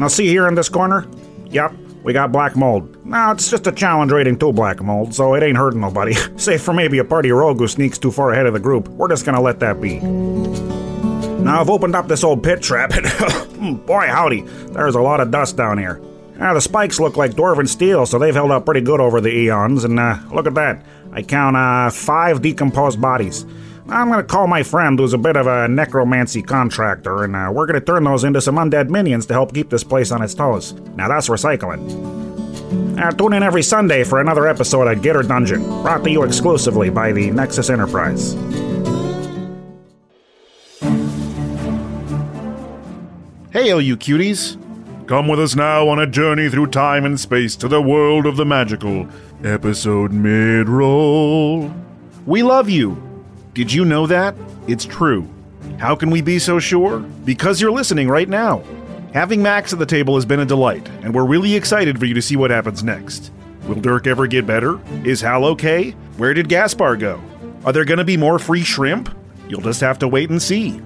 [0.00, 1.06] Now, see here in this corner?
[1.50, 3.04] Yep, we got black mold.
[3.04, 6.14] Now, it's just a challenge rating 2 black mold, so it ain't hurting nobody.
[6.38, 8.88] Save for maybe a party rogue who sneaks too far ahead of the group.
[8.88, 10.00] We're just gonna let that be.
[10.00, 14.40] Now, I've opened up this old pit trap, and boy, howdy,
[14.72, 16.00] there's a lot of dust down here.
[16.38, 19.28] Now, the spikes look like dwarven steel, so they've held up pretty good over the
[19.28, 20.82] eons, and uh, look at that.
[21.12, 23.44] I count uh, five decomposed bodies.
[23.90, 27.66] I'm gonna call my friend, who's a bit of a necromancy contractor, and uh, we're
[27.66, 30.74] gonna turn those into some undead minions to help keep this place on its toes.
[30.94, 32.20] Now, that's recycling.
[32.96, 36.88] Uh, tune in every Sunday for another episode of Gitter Dungeon, brought to you exclusively
[36.88, 38.34] by the Nexus Enterprise.
[43.50, 44.56] Hey, all you cuties!
[45.08, 48.36] Come with us now on a journey through time and space to the world of
[48.36, 49.08] the magical.
[49.42, 51.74] Episode mid roll.
[52.24, 53.09] We love you.
[53.54, 54.36] Did you know that?
[54.68, 55.28] It's true.
[55.78, 57.00] How can we be so sure?
[57.00, 58.62] Because you're listening right now.
[59.12, 62.14] Having Max at the table has been a delight, and we're really excited for you
[62.14, 63.32] to see what happens next.
[63.66, 64.80] Will Dirk ever get better?
[65.04, 65.90] Is Hal okay?
[66.16, 67.20] Where did Gaspar go?
[67.64, 69.14] Are there going to be more free shrimp?
[69.48, 70.80] You'll just have to wait and see.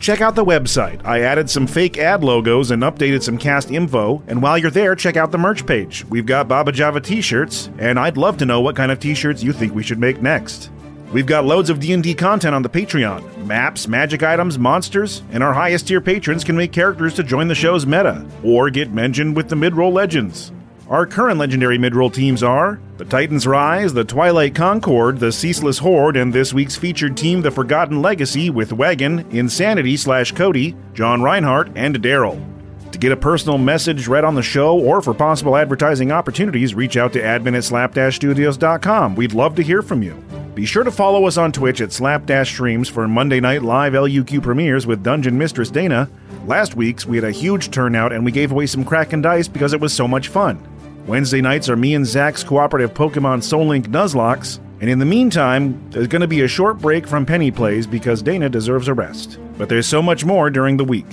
[0.00, 1.04] Check out the website.
[1.04, 4.22] I added some fake ad logos and updated some cast info.
[4.26, 6.04] And while you're there, check out the merch page.
[6.06, 9.52] We've got Baba Java t-shirts, and I'd love to know what kind of t-shirts you
[9.52, 10.70] think we should make next.
[11.10, 13.46] We've got loads of D&D content on the Patreon.
[13.46, 17.54] Maps, magic items, monsters, and our highest tier patrons can make characters to join the
[17.54, 20.52] show's meta or get mentioned with the mid-roll legends.
[20.90, 26.16] Our current legendary mid-roll teams are the Titans Rise, the Twilight Concord, the Ceaseless Horde,
[26.16, 31.70] and this week's featured team, the Forgotten Legacy, with Wagon, Insanity slash Cody, John Reinhardt,
[31.74, 32.57] and Daryl.
[32.92, 36.96] To get a personal message read on the show or for possible advertising opportunities, reach
[36.96, 39.14] out to admin at slap-studios.com.
[39.14, 40.14] We'd love to hear from you.
[40.54, 44.86] Be sure to follow us on Twitch at slap-streams for Monday night live LUQ premieres
[44.86, 46.10] with Dungeon Mistress Dana.
[46.46, 49.74] Last week's, we had a huge turnout and we gave away some Kraken dice because
[49.74, 50.58] it was so much fun.
[51.06, 55.90] Wednesday nights are me and Zach's cooperative Pokemon Soul Link Nuzlockes, and in the meantime,
[55.90, 59.38] there's going to be a short break from Penny Plays because Dana deserves a rest.
[59.56, 61.06] But there's so much more during the week.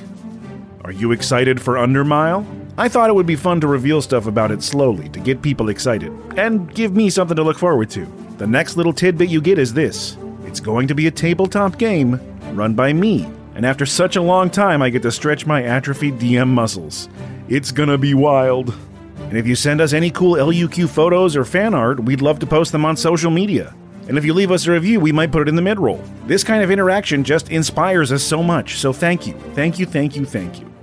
[0.86, 2.46] Are you excited for Undermile?
[2.78, 5.70] I thought it would be fun to reveal stuff about it slowly to get people
[5.70, 8.06] excited, and give me something to look forward to.
[8.38, 10.16] The next little tidbit you get is this
[10.46, 12.20] it's going to be a tabletop game
[12.52, 13.28] run by me.
[13.56, 17.10] And after such a long time, I get to stretch my atrophied DM muscles.
[17.50, 18.72] It's gonna be wild.
[19.18, 22.46] And if you send us any cool LUQ photos or fan art, we'd love to
[22.46, 23.74] post them on social media.
[24.08, 26.04] And if you leave us a review, we might put it in the mid roll.
[26.28, 29.34] This kind of interaction just inspires us so much, so thank you.
[29.56, 30.75] Thank you, thank you, thank you.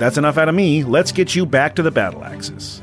[0.00, 0.82] That's enough out of me.
[0.82, 2.80] Let's get you back to the battle axes.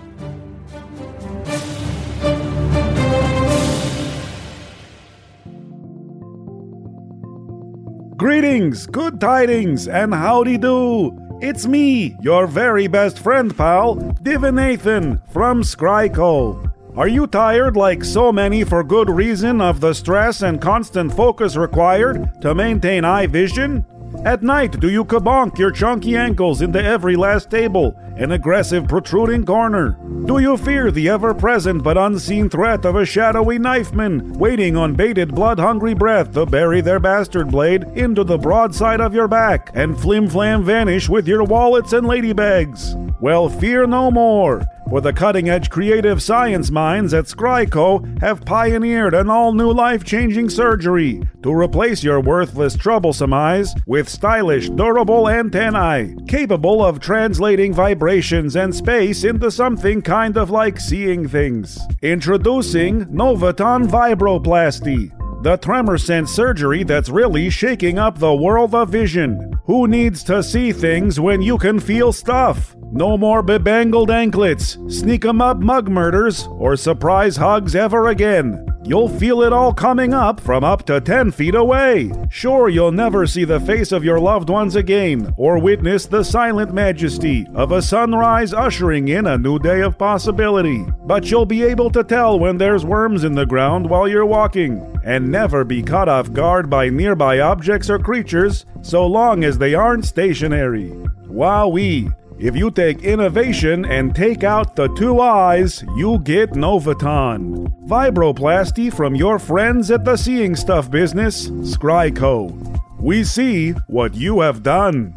[8.15, 11.17] Greetings, good tidings, and howdy do.
[11.41, 16.71] It's me, your very best friend pal, Divinathan from Scryco.
[16.95, 21.55] Are you tired, like so many for good reason, of the stress and constant focus
[21.55, 23.85] required to maintain eye vision?
[24.25, 29.45] At night, do you kabonk your chunky ankles into every last table, an aggressive protruding
[29.45, 29.97] corner?
[30.25, 34.95] Do you fear the ever present but unseen threat of a shadowy knifeman waiting on
[34.95, 39.69] bated, blood hungry breath to bury their bastard blade into the broadside of your back
[39.75, 42.95] and flim flam vanish with your wallets and ladybags?
[43.21, 49.13] Well, fear no more, for the cutting edge creative science minds at Scryco have pioneered
[49.13, 55.27] an all new life changing surgery to replace your worthless, troublesome eyes with stylish, durable
[55.29, 58.06] antennae capable of translating vibrations
[58.55, 61.77] and space into something kind of like seeing things.
[62.01, 65.11] Introducing Novaton Vibroplasty.
[65.43, 69.59] The tremor sense surgery that's really shaking up the world of vision.
[69.65, 72.77] Who needs to see things when you can feel stuff?
[72.93, 78.66] No more bebangled anklets, sneak 'em up mug murders, or surprise hugs ever again.
[78.87, 82.09] You'll feel it all coming up from up to 10 feet away.
[82.29, 86.73] Sure, you'll never see the face of your loved ones again, or witness the silent
[86.73, 90.85] majesty of a sunrise ushering in a new day of possibility.
[91.03, 94.97] But you'll be able to tell when there's worms in the ground while you're walking,
[95.03, 99.73] and never be caught off guard by nearby objects or creatures so long as they
[99.73, 100.91] aren't stationary.
[101.27, 102.15] Wowee!
[102.39, 107.67] If you take innovation and take out the two eyes, you get Novaton.
[107.87, 112.53] Vibroplasty from your friends at the Seeing Stuff business, Scryco.
[112.99, 115.15] We see what you have done.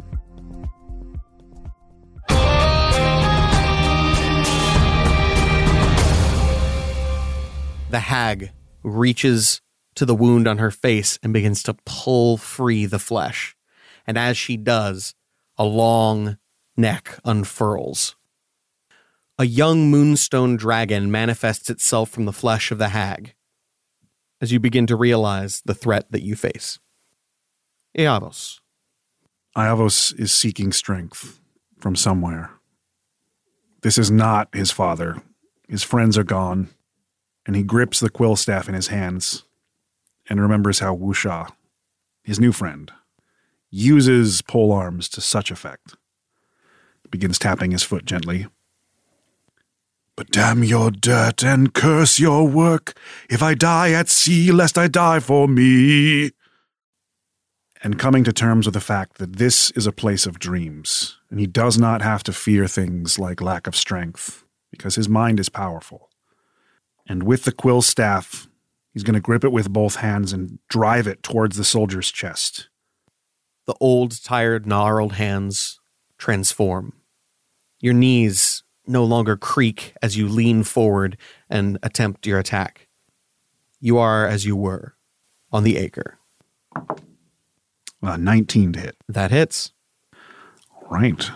[7.91, 8.51] The hag
[8.81, 9.61] reaches
[9.93, 13.55] to the wound on her face and begins to pull free the flesh.
[14.07, 15.13] And as she does,
[15.55, 16.37] a long
[16.81, 18.15] neck unfurls.
[19.37, 23.33] A young moonstone dragon manifests itself from the flesh of the hag
[24.41, 26.79] as you begin to realize the threat that you face.
[27.97, 28.59] Eavos.
[29.55, 31.39] Iavos is seeking strength
[31.79, 32.51] from somewhere.
[33.81, 35.21] This is not his father.
[35.67, 36.69] His friends are gone,
[37.45, 39.43] and he grips the quill staff in his hands
[40.29, 41.49] and remembers how Wusha,
[42.23, 42.91] his new friend,
[43.69, 45.95] uses pole arms to such effect.
[47.11, 48.47] Begins tapping his foot gently.
[50.15, 52.97] But damn your dirt and curse your work.
[53.29, 56.31] If I die at sea, lest I die for me.
[57.83, 61.39] And coming to terms with the fact that this is a place of dreams, and
[61.39, 65.49] he does not have to fear things like lack of strength, because his mind is
[65.49, 66.09] powerful.
[67.07, 68.47] And with the quill staff,
[68.93, 72.69] he's going to grip it with both hands and drive it towards the soldier's chest.
[73.65, 75.79] The old, tired, gnarled hands
[76.19, 76.93] transform.
[77.81, 81.17] Your knees no longer creak as you lean forward
[81.49, 82.87] and attempt your attack.
[83.79, 84.95] You are as you were
[85.51, 86.17] on the acre.
[88.03, 88.95] Uh, 19 to hit.
[89.07, 89.71] That hits.
[90.89, 91.29] Right.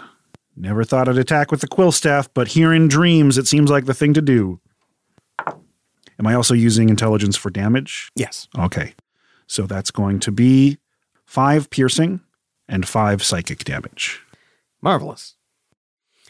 [0.55, 3.85] Never thought I'd attack with the quill staff, but here in dreams, it seems like
[3.85, 4.59] the thing to do.
[6.17, 8.11] Am I also using intelligence for damage?
[8.15, 8.47] Yes.
[8.57, 8.93] Okay.
[9.47, 10.77] So that's going to be
[11.25, 12.21] five piercing
[12.67, 14.21] and five psychic damage.
[14.81, 15.34] Marvelous.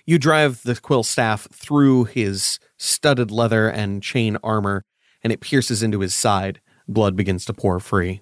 [0.05, 4.83] You drive the quill staff through his studded leather and chain armor,
[5.23, 6.61] and it pierces into his side.
[6.87, 8.21] Blood begins to pour free.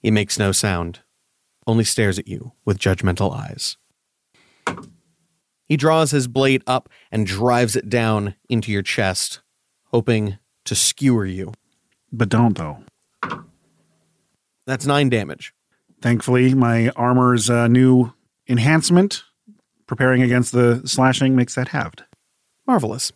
[0.00, 1.00] He makes no sound,
[1.66, 3.76] only stares at you with judgmental eyes.
[5.64, 9.40] He draws his blade up and drives it down into your chest,
[9.86, 11.52] hoping to skewer you.
[12.12, 12.84] But don't, though.
[14.66, 15.54] That's nine damage.
[16.00, 18.12] Thankfully, my armor's uh, new
[18.46, 19.24] enhancement,
[19.88, 22.04] preparing against the slashing, makes that halved.
[22.66, 23.10] Marvelous.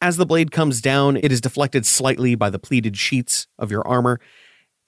[0.00, 3.86] As the blade comes down, it is deflected slightly by the pleated sheets of your
[3.86, 4.18] armor,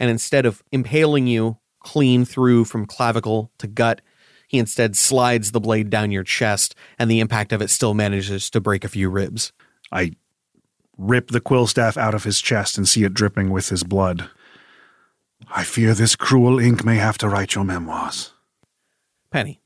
[0.01, 4.01] and instead of impaling you clean through from clavicle to gut,
[4.49, 8.51] he instead slides the blade down your chest, and the impact of it still manages
[8.51, 9.53] to break a few ribs.
[9.93, 10.12] I
[10.97, 14.29] rip the quill staff out of his chest and see it dripping with his blood.
[15.55, 18.33] I fear this cruel ink may have to write your memoirs.
[19.31, 19.61] Penny.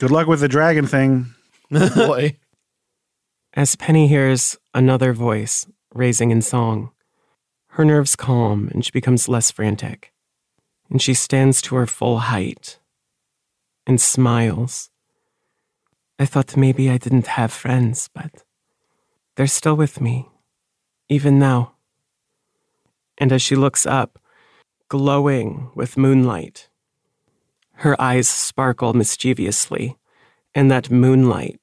[0.00, 1.34] Good luck with the dragon thing.
[1.70, 2.38] Boy.
[3.52, 6.90] As Penny hears another voice raising in song,
[7.72, 10.14] her nerves calm and she becomes less frantic.
[10.88, 12.78] And she stands to her full height
[13.86, 14.88] and smiles.
[16.18, 18.44] I thought maybe I didn't have friends, but
[19.36, 20.30] they're still with me,
[21.10, 21.74] even now.
[23.18, 24.18] And as she looks up,
[24.88, 26.69] glowing with moonlight,
[27.80, 29.96] her eyes sparkle mischievously,
[30.54, 31.58] and that moonlight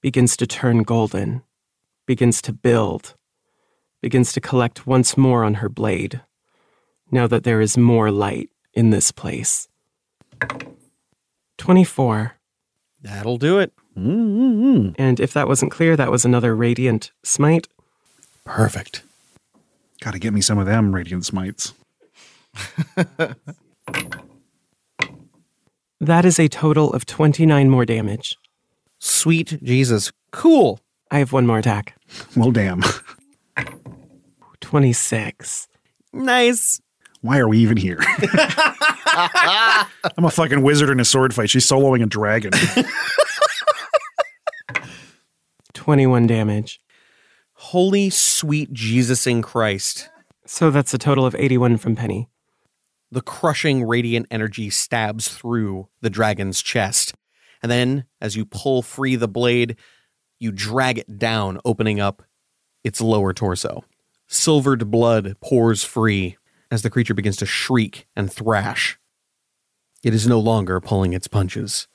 [0.00, 1.42] begins to turn golden,
[2.06, 3.14] begins to build,
[4.00, 6.22] begins to collect once more on her blade,
[7.10, 9.68] now that there is more light in this place.
[11.58, 12.36] 24.
[13.02, 13.70] That'll do it.
[13.98, 14.92] Mm-hmm.
[14.96, 17.68] And if that wasn't clear, that was another radiant smite.
[18.46, 19.02] Perfect.
[20.00, 21.74] Gotta get me some of them radiant smites.
[26.00, 28.36] That is a total of 29 more damage.
[28.98, 30.12] Sweet Jesus.
[30.32, 30.80] Cool.
[31.10, 31.96] I have one more attack.
[32.36, 32.82] Well, damn.
[34.60, 35.68] 26.
[36.12, 36.80] Nice.
[37.20, 37.98] Why are we even here?
[39.16, 41.50] I'm a fucking wizard in a sword fight.
[41.50, 42.52] She's soloing a dragon.
[45.74, 46.80] 21 damage.
[47.54, 50.08] Holy sweet Jesus in Christ.
[50.46, 52.28] So that's a total of 81 from Penny.
[53.14, 57.14] The crushing radiant energy stabs through the dragon's chest.
[57.62, 59.76] And then, as you pull free the blade,
[60.40, 62.24] you drag it down, opening up
[62.82, 63.84] its lower torso.
[64.26, 66.36] Silvered blood pours free
[66.72, 68.98] as the creature begins to shriek and thrash.
[70.02, 71.86] It is no longer pulling its punches.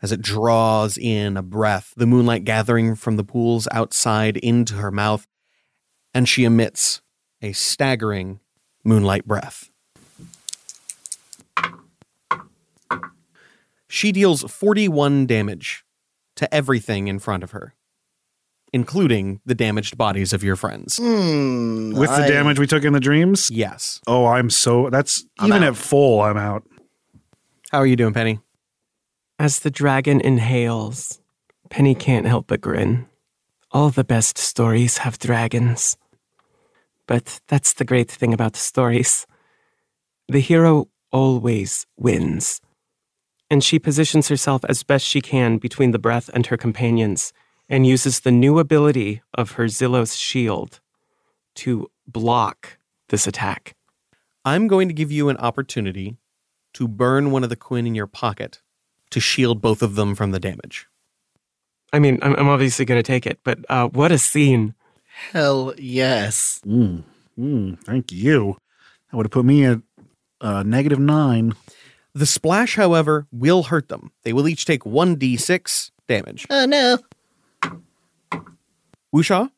[0.00, 4.92] As it draws in a breath, the moonlight gathering from the pools outside into her
[4.92, 5.26] mouth,
[6.14, 7.02] and she emits
[7.42, 8.38] a staggering
[8.84, 9.71] moonlight breath.
[13.94, 15.84] She deals 41 damage
[16.36, 17.74] to everything in front of her,
[18.72, 20.96] including the damaged bodies of your friends.
[20.96, 23.50] Hmm, With the I- damage we took in the dreams?
[23.50, 24.00] Yes.
[24.06, 24.88] Oh, I'm so.
[24.88, 25.68] That's I'm even out.
[25.68, 26.62] at full, I'm out.
[27.70, 28.40] How are you doing, Penny?
[29.38, 31.20] As the dragon inhales,
[31.68, 33.06] Penny can't help but grin.
[33.72, 35.98] All the best stories have dragons.
[37.06, 39.26] But that's the great thing about stories.
[40.28, 42.62] The hero always wins.
[43.52, 47.34] And she positions herself as best she can between the breath and her companions
[47.68, 50.80] and uses the new ability of her Zillos shield
[51.56, 52.78] to block
[53.10, 53.76] this attack.
[54.42, 56.16] I'm going to give you an opportunity
[56.72, 58.62] to burn one of the quinn in your pocket
[59.10, 60.86] to shield both of them from the damage.
[61.92, 64.74] I mean, I'm, I'm obviously going to take it, but uh, what a scene.
[65.30, 66.58] Hell yes.
[66.66, 67.02] Mm,
[67.38, 68.56] mm, thank you.
[69.10, 69.80] That would have put me at
[70.40, 71.52] uh, negative nine.
[72.14, 74.12] The splash, however, will hurt them.
[74.22, 76.46] They will each take 1d6 damage.
[76.50, 76.98] Oh no.
[79.14, 79.50] Wusha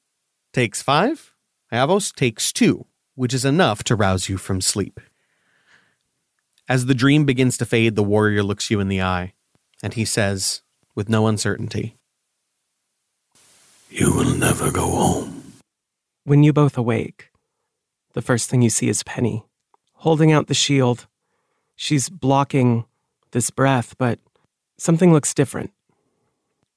[0.52, 1.32] takes five.
[1.72, 5.00] Iavos takes two, which is enough to rouse you from sleep.
[6.68, 9.34] As the dream begins to fade, the warrior looks you in the eye,
[9.82, 10.62] and he says,
[10.94, 11.96] with no uncertainty,
[13.90, 15.52] You will never go home.
[16.24, 17.30] When you both awake,
[18.12, 19.44] the first thing you see is Penny
[19.98, 21.06] holding out the shield.
[21.76, 22.84] She's blocking
[23.32, 24.18] this breath, but
[24.78, 25.72] something looks different.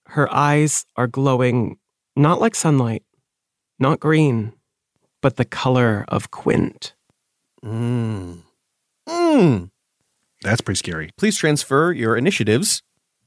[0.08, 1.78] Her eyes are glowing
[2.16, 3.04] not like sunlight,
[3.80, 4.54] not green,
[5.22, 6.94] but the color of quint.
[7.64, 8.42] Mmm.
[9.08, 9.70] Mmm.
[10.42, 11.10] That's pretty scary.
[11.18, 12.82] Please transfer your initiatives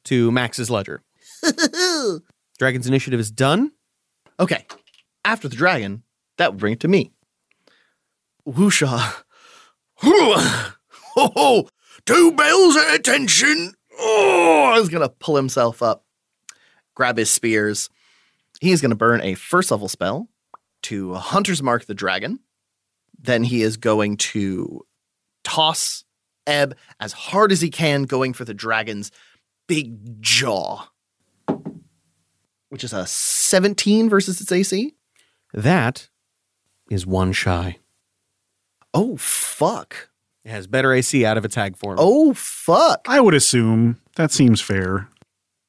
[0.05, 1.03] to Max's ledger.
[2.59, 3.73] Dragon's initiative is done.
[4.39, 4.67] Okay.
[5.25, 6.03] After the dragon,
[6.39, 7.13] that would bring it to me.
[8.47, 9.23] Wusha.
[11.29, 11.69] Ho ho!
[12.07, 13.75] Two bells at attention!
[13.99, 16.05] Oh, he's gonna pull himself up,
[16.95, 17.91] grab his spears.
[18.61, 20.29] He's gonna burn a first level spell
[20.83, 22.41] to Hunter's Mark the Dragon.
[23.23, 24.87] Then he is going to
[25.45, 26.05] toss
[26.47, 29.11] Ebb as hard as he can, going for the dragon's
[29.69, 30.87] big jaw,
[32.71, 34.95] which is a 17 versus its AC.
[35.53, 36.09] That
[36.91, 37.79] is one shy.
[38.95, 40.10] Oh, fuck.
[40.45, 41.97] It has better AC out of its hag form.
[41.99, 43.07] Oh, fuck.
[43.09, 45.09] I would assume that seems fair.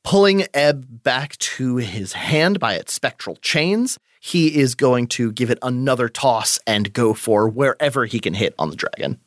[0.04, 5.50] Pulling Ebb back to his hand by its spectral chains, he is going to give
[5.52, 9.20] it another toss and go for wherever he can hit on the dragon.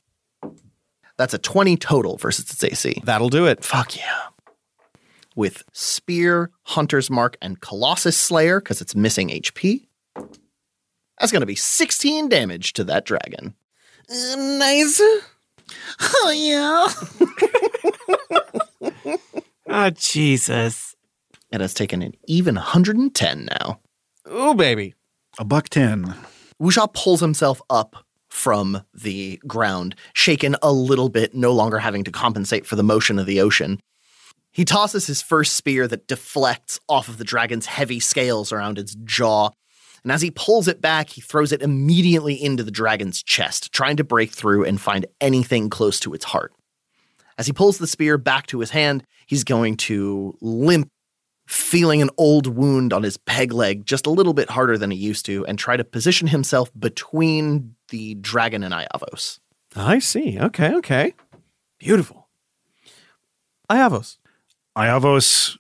[1.17, 3.03] That's a 20 total versus its AC.
[3.05, 3.65] That'll do it.
[3.65, 4.23] Fuck yeah.
[5.37, 9.87] With Spear, Hunter's Mark, and Colossus Slayer, because it's missing HP.
[11.21, 13.55] That's going to be 16 damage to that dragon.
[14.11, 15.01] Uh, nice.
[16.01, 16.89] Oh, yeah.
[19.67, 20.95] Oh, Jesus.
[21.51, 23.81] It has taken an even 110 now.
[24.31, 24.95] Ooh, baby.
[25.39, 26.15] A buck ten.
[26.63, 32.13] Wusha pulls himself up from the ground, shaken a little bit, no longer having to
[32.13, 33.81] compensate for the motion of the ocean.
[34.53, 38.95] He tosses his first spear that deflects off of the dragon's heavy scales around its
[39.05, 39.51] jaw.
[40.05, 43.97] And as he pulls it back, he throws it immediately into the dragon's chest, trying
[43.97, 46.53] to break through and find anything close to its heart.
[47.39, 50.89] As he pulls the spear back to his hand, he's going to limp,
[51.49, 54.97] feeling an old wound on his peg leg just a little bit harder than he
[54.97, 59.41] used to, and try to position himself between the dragon and Iavos.
[59.75, 60.39] I see.
[60.39, 61.15] Okay, okay.
[61.79, 62.29] Beautiful.
[63.71, 64.19] Iavos.
[64.77, 65.57] Iavos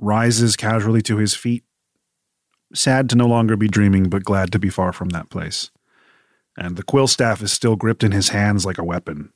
[0.00, 1.64] rises casually to his feet,
[2.74, 5.70] sad to no longer be dreaming, but glad to be far from that place.
[6.56, 9.32] And the quill staff is still gripped in his hands like a weapon.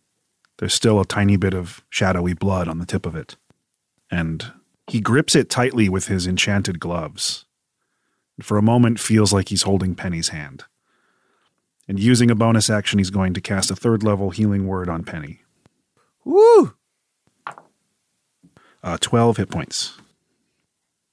[0.58, 3.36] There's still a tiny bit of shadowy blood on the tip of it.
[4.10, 4.52] And
[4.86, 7.44] he grips it tightly with his enchanted gloves.
[8.36, 10.64] And For a moment, feels like he's holding Penny's hand.
[11.88, 15.04] And using a bonus action, he's going to cast a third level healing word on
[15.04, 15.40] Penny.
[16.24, 16.74] Woo!
[18.86, 19.98] uh, 12 hit points.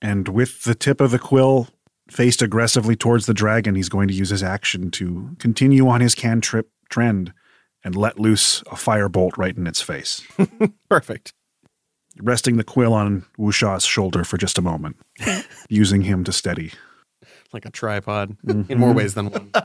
[0.02, 1.70] And with the tip of the quill
[2.14, 6.14] faced aggressively towards the dragon, he's going to use his action to continue on his
[6.16, 7.34] cantrip trend
[7.84, 10.22] and let loose a firebolt right in its face,
[10.89, 11.34] Perfect.
[12.22, 14.95] resting the quill on Wusha's shoulder for just a moment,
[15.70, 16.72] using him to steady.
[17.51, 19.51] Like a tripod in more ways than one.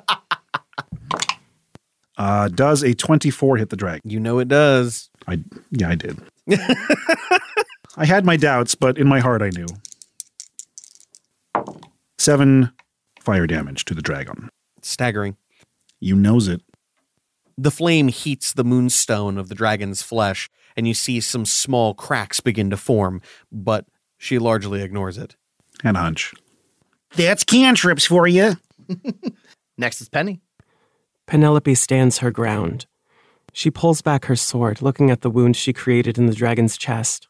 [2.17, 4.01] Uh, does a 24 hit the dragon?
[4.05, 5.09] You know it does.
[5.29, 5.39] I
[5.71, 6.19] yeah, I did.
[7.97, 9.67] I had my doubts, but in my heart I knew.
[12.19, 12.73] Seven
[13.21, 14.49] fire damage to the dragon.
[14.83, 15.37] Staggering.
[16.01, 16.63] You knows it.
[17.57, 22.41] The flame heats the moonstone of the dragon's flesh, and you see some small cracks
[22.41, 25.37] begin to form, but she largely ignores it.
[25.83, 26.35] And hunch.
[27.17, 28.57] That's cantrips for you.
[29.79, 30.41] Next is Penny.
[31.27, 32.87] Penelope stands her ground.
[33.53, 37.29] She pulls back her sword, looking at the wound she created in the dragon's chest.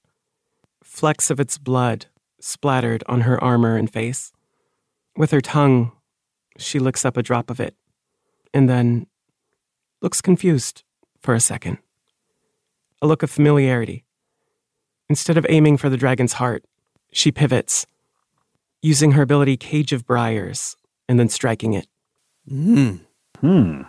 [0.82, 2.06] Flecks of its blood
[2.40, 4.32] splattered on her armor and face.
[5.18, 5.90] With her tongue,
[6.58, 7.74] she licks up a drop of it,
[8.54, 9.08] and then
[10.00, 10.84] looks confused
[11.20, 11.78] for a second.
[13.02, 14.04] A look of familiarity.
[15.08, 16.64] Instead of aiming for the dragon's heart,
[17.10, 17.84] she pivots,
[18.80, 20.76] using her ability Cage of Briars,
[21.08, 21.88] and then striking it.
[22.48, 23.00] Mm.
[23.40, 23.82] Hmm.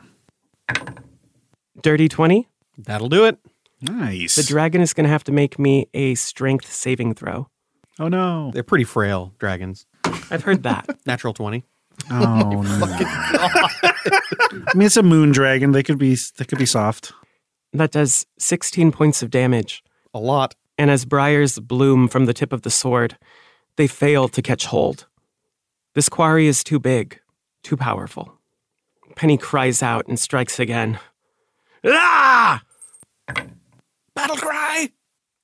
[1.84, 2.50] Dirty 20?
[2.80, 3.38] That'll do it.
[3.82, 4.34] Nice.
[4.34, 7.50] The dragon is going to have to make me a strength saving throw.
[8.00, 8.50] oh no.
[8.52, 9.86] They're pretty frail dragons.
[10.32, 10.98] I've heard that.
[11.06, 11.64] Natural 20.
[12.12, 12.16] Oh
[12.62, 12.62] no.
[13.34, 15.72] I mean, it's a moon dragon.
[15.74, 16.16] They could be.
[16.38, 17.12] They could be soft.
[17.74, 19.84] that does 16 points of damage.
[20.14, 20.56] A lot.
[20.78, 23.18] And as briars bloom from the tip of the sword,
[23.76, 25.08] they fail to catch hold.
[25.94, 27.20] This quarry is too big,
[27.64, 28.34] too powerful.
[29.16, 31.00] Penny cries out and strikes again.
[31.86, 32.62] Ah!
[34.16, 34.90] Battle cry!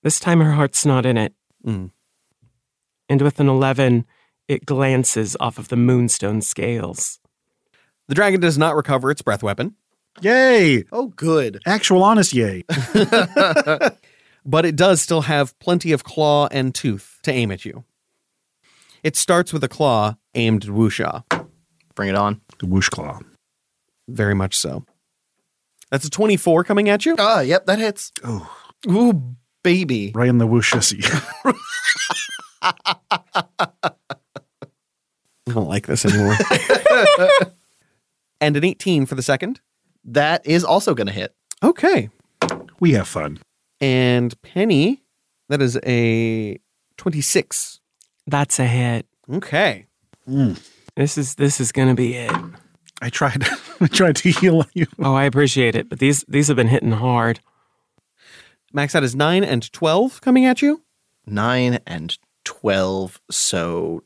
[0.04, 1.34] This time her heart's not in it.
[1.66, 1.92] Mm.
[3.10, 4.06] And with an 11,
[4.48, 7.20] it glances off of the moonstone scales.
[8.08, 9.76] The dragon does not recover its breath weapon,
[10.22, 10.86] Yay!
[10.92, 11.62] Oh, good.
[11.66, 12.64] Actual honest yay.
[14.46, 17.84] but it does still have plenty of claw and tooth to aim at you.
[19.04, 21.24] It starts with a claw aimed at Wusha.
[21.96, 22.42] Bring it on.
[22.60, 23.20] The whoosh claw.
[24.08, 24.86] Very much so.
[25.92, 27.16] That's a 24 coming at you.
[27.20, 28.12] Ah, yep, that hits.
[28.24, 28.50] Oh,
[28.90, 30.12] Ooh, baby.
[30.16, 31.04] right in the whooshissy.
[35.56, 36.36] I don't like this anymore.
[38.42, 39.62] and an 18 for the second.
[40.04, 41.34] That is also going to hit.
[41.64, 42.10] Okay.
[42.82, 43.40] we have fun.
[43.80, 45.02] And Penny,
[45.48, 46.60] that is a
[46.98, 47.80] 26.
[48.28, 49.06] That's a hit.
[49.32, 49.86] Okay.
[50.26, 50.56] Hmm.
[50.98, 52.32] This is this is gonna be it.
[53.02, 53.46] I tried.
[53.82, 54.88] I tried to heal you.
[54.98, 57.42] Oh, I appreciate it, but these these have been hitting hard.
[58.72, 60.84] Max out is 9 and 12 coming at you.
[61.26, 63.20] 9 and 12.
[63.30, 64.04] So,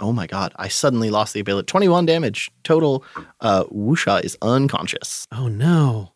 [0.00, 1.66] oh my God, I suddenly lost the ability.
[1.66, 3.04] 21 damage total.
[3.40, 5.26] Uh, Wusha is unconscious.
[5.32, 6.12] Oh no.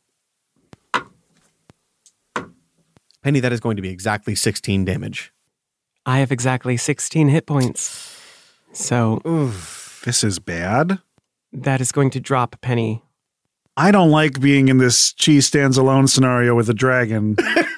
[3.22, 5.32] Penny, that is going to be exactly 16 damage.
[6.06, 8.16] I have exactly 16 hit points.
[8.72, 9.20] So
[10.04, 10.98] This is bad.
[11.52, 13.02] that is going to drop Penny.
[13.76, 17.36] I don't like being in this cheese stands alone scenario with a dragon.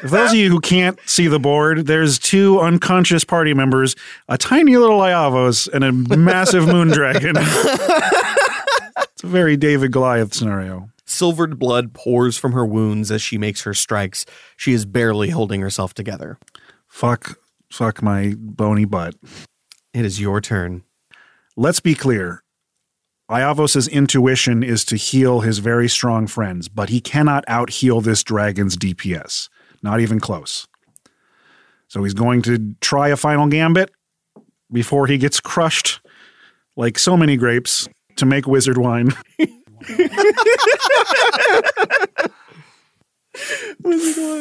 [0.00, 3.94] For those of you who can't see the board, there's two unconscious party members,
[4.28, 7.34] a tiny little Iavos, and a massive moon dragon.
[7.36, 10.88] it's a very David Goliath scenario.
[11.04, 14.24] Silvered blood pours from her wounds as she makes her strikes.
[14.56, 16.38] She is barely holding herself together.
[16.88, 17.38] Fuck,
[17.70, 19.16] fuck my bony butt.
[19.92, 20.82] It is your turn.
[21.56, 22.42] Let's be clear.
[23.30, 28.22] Iavos' intuition is to heal his very strong friends, but he cannot out heal this
[28.22, 29.48] dragon's DPS.
[29.82, 30.66] Not even close.
[31.88, 33.90] So he's going to try a final gambit
[34.72, 36.00] before he gets crushed
[36.76, 39.12] like so many grapes to make wizard wine.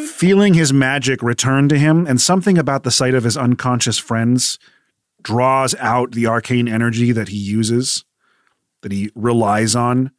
[0.08, 4.60] Feeling his magic return to him and something about the sight of his unconscious friends
[5.22, 8.04] draws out the arcane energy that he uses,
[8.82, 10.12] that he relies on,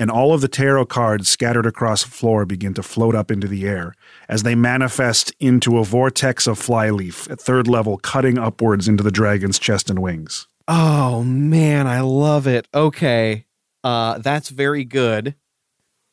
[0.00, 3.46] and all of the tarot cards scattered across the floor begin to float up into
[3.46, 3.94] the air
[4.30, 9.10] as they manifest into a vortex of flyleaf at third level, cutting upwards into the
[9.10, 10.48] dragon's chest and wings.
[10.66, 12.66] Oh man, I love it.
[12.74, 13.44] Okay.
[13.84, 15.34] Uh that's very good.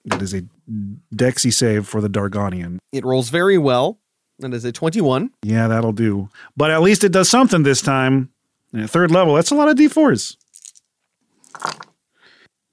[0.06, 0.44] It is a
[1.16, 2.80] Dexy save for the Dargonian.
[2.92, 4.00] It rolls very well.
[4.40, 5.32] That is a 21.
[5.44, 6.30] Yeah, that'll do.
[6.58, 8.30] But at least it does something this time.
[8.74, 10.36] And at third level, that's a lot of d4s.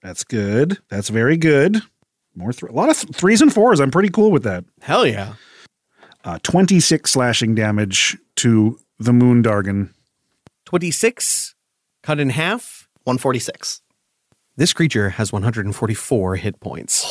[0.05, 0.77] That's good.
[0.91, 1.81] That's very good.
[2.37, 3.81] More th- a lot of th- threes and fours.
[3.81, 4.67] I'm pretty cool with that.
[4.83, 5.33] Hell yeah.
[6.25, 9.95] Uh, 26 slashing damage to the Moon Dargon.
[10.67, 11.55] 26
[12.03, 12.87] cut in half.
[13.05, 13.81] 146.
[14.57, 17.05] This creature has 144 hit points.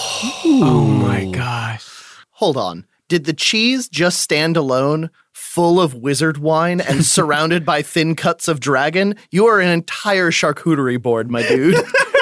[0.46, 1.88] Oh my gosh.
[2.34, 2.86] Hold on.
[3.10, 8.48] Did the cheese just stand alone, full of wizard wine and surrounded by thin cuts
[8.48, 9.16] of dragon?
[9.32, 11.76] You are an entire charcuterie board, my dude.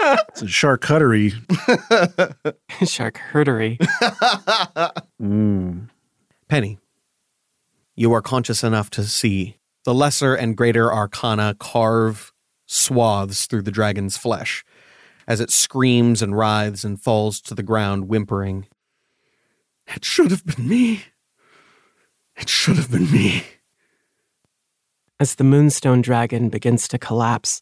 [0.00, 1.32] It's a charcuterie.
[2.82, 3.78] Charcuterie.
[5.20, 5.88] Mm.
[6.48, 6.78] Penny,
[7.96, 12.32] you are conscious enough to see the lesser and greater arcana carve
[12.66, 14.64] swaths through the dragon's flesh
[15.26, 18.66] as it screams and writhes and falls to the ground, whimpering.
[19.86, 21.04] It should have been me.
[22.36, 23.44] It should have been me.
[25.20, 27.60] As the moonstone dragon begins to collapse,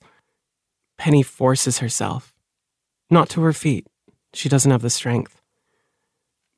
[0.98, 2.34] Penny forces herself.
[3.10, 3.86] Not to her feet.
[4.34, 5.40] She doesn't have the strength.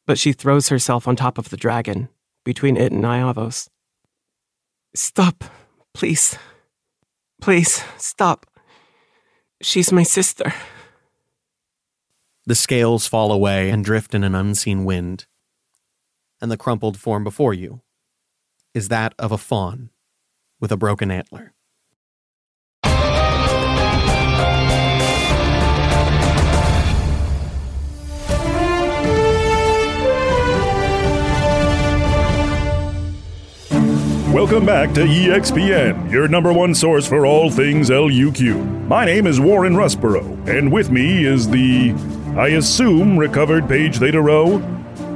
[0.06, 2.08] But she throws herself on top of the dragon,
[2.44, 3.68] between it and Iavos.
[4.94, 5.44] Stop,
[5.92, 6.36] please.
[7.40, 8.46] Please, stop.
[9.60, 10.52] She's my sister.
[12.46, 15.26] The scales fall away and drift in an unseen wind.
[16.40, 17.82] And the crumpled form before you
[18.72, 19.90] is that of a fawn
[20.60, 21.52] with a broken antler.
[34.38, 38.86] Welcome back to EXPN, your number one source for all things LUQ.
[38.86, 41.92] My name is Warren Rusborough, and with me is the,
[42.36, 44.58] I assume, recovered Paige Theta Row.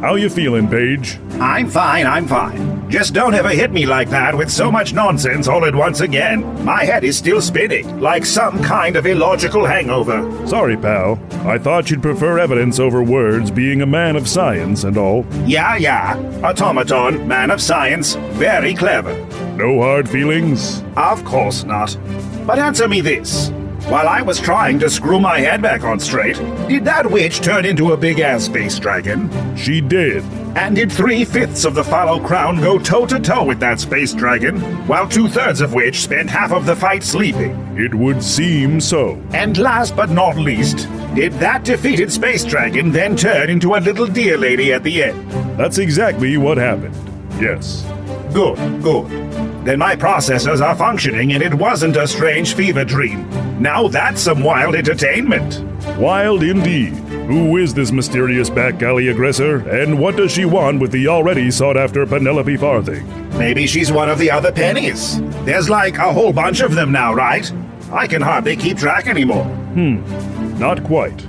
[0.03, 1.21] How you feeling, Paige?
[1.41, 2.91] I'm fine, I'm fine.
[2.91, 6.65] Just don't ever hit me like that with so much nonsense all at once again.
[6.65, 10.29] My head is still spinning, like some kind of illogical hangover.
[10.45, 11.21] Sorry, pal.
[11.47, 15.25] I thought you'd prefer evidence over words, being a man of science and all.
[15.45, 16.17] Yeah, yeah.
[16.43, 19.15] Automaton, man of science, very clever.
[19.55, 20.83] No hard feelings?
[20.97, 21.97] Of course not.
[22.45, 23.53] But answer me this.
[23.89, 26.37] While I was trying to screw my head back on straight,
[26.69, 29.29] did that witch turn into a big ass space dragon?
[29.57, 30.25] She did.
[30.57, 34.15] And did three fifths of the Fallow Crown go toe to toe with that space
[34.15, 37.53] dragon, while two thirds of which spent half of the fight sleeping?
[37.77, 39.21] It would seem so.
[39.33, 44.07] And last but not least, did that defeated space dragon then turn into a little
[44.07, 45.31] deer lady at the end?
[45.59, 46.95] That's exactly what happened.
[47.41, 47.85] Yes.
[48.33, 49.52] Good, good.
[49.65, 53.29] Then my processors are functioning and it wasn't a strange fever dream.
[53.63, 55.61] Now that's some wild entertainment.
[55.99, 56.95] Wild indeed.
[57.27, 61.51] Who is this mysterious back alley aggressor, and what does she want with the already
[61.53, 63.07] sought after Penelope Farthing?
[63.39, 65.21] Maybe she's one of the other pennies.
[65.45, 67.51] There's like a whole bunch of them now, right?
[67.93, 69.45] I can hardly keep track anymore.
[69.45, 71.25] Hmm, not quite.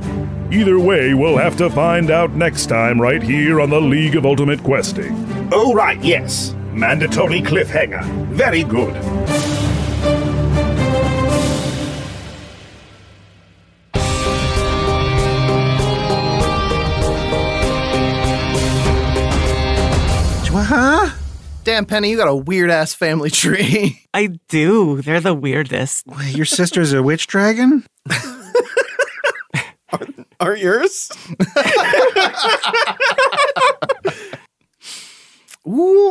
[0.51, 4.25] Either way, we'll have to find out next time right here on the League of
[4.25, 5.13] Ultimate Questing.
[5.51, 6.55] Oh, right, yes.
[6.73, 8.03] Mandatory cliffhanger.
[8.29, 8.95] Very good.
[20.75, 21.09] Huh?
[21.63, 24.01] Damn, Penny, you got a weird ass family tree.
[24.13, 25.01] I do.
[25.03, 26.07] They're the weirdest.
[26.07, 27.85] Wait, your sister's a witch dragon?
[30.39, 31.11] Aren't yours?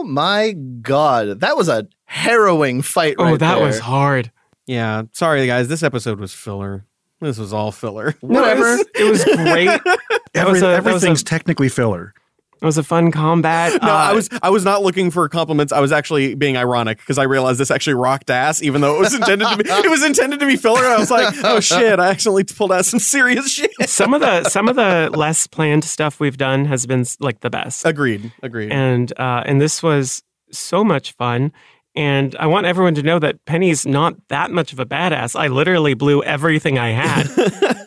[0.05, 3.17] my god, that was a harrowing fight.
[3.19, 3.67] Oh, right that there.
[3.67, 4.31] was hard.
[4.67, 5.69] Yeah, sorry guys.
[5.69, 6.85] This episode was filler.
[7.21, 8.15] This was all filler.
[8.21, 8.79] Whatever.
[8.95, 9.69] It was great.
[10.35, 12.15] Every, was a, that was a, everything's technically filler.
[12.63, 13.73] It was a fun combat.
[13.83, 15.73] No, Uh, I was I was not looking for compliments.
[15.73, 19.01] I was actually being ironic because I realized this actually rocked ass, even though it
[19.01, 20.81] was intended to be it was intended to be filler.
[20.87, 23.71] I was like, oh shit, I actually pulled out some serious shit.
[23.87, 27.51] some of the some of the less planned stuff we've done has been like the
[27.51, 27.85] best.
[27.85, 28.33] Agreed.
[28.43, 28.71] Agreed.
[28.73, 31.51] and uh, and this was so much fun.
[31.95, 35.39] And I want everyone to know that Penny's not that much of a badass.
[35.39, 37.29] I literally blew everything I had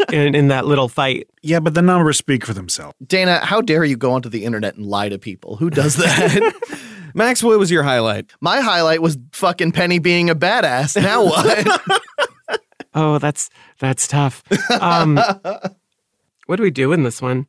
[0.13, 1.27] in, in that little fight.
[1.41, 2.93] Yeah, but the numbers speak for themselves.
[3.05, 5.55] Dana, how dare you go onto the internet and lie to people?
[5.55, 6.53] Who does that?
[7.15, 8.31] Max, what was your highlight?
[8.41, 11.01] My highlight was fucking Penny being a badass.
[11.01, 11.81] Now what?
[12.97, 13.49] Oh, that's
[13.79, 14.41] that's tough.
[14.79, 15.19] Um,
[16.45, 17.45] what do we do in this one?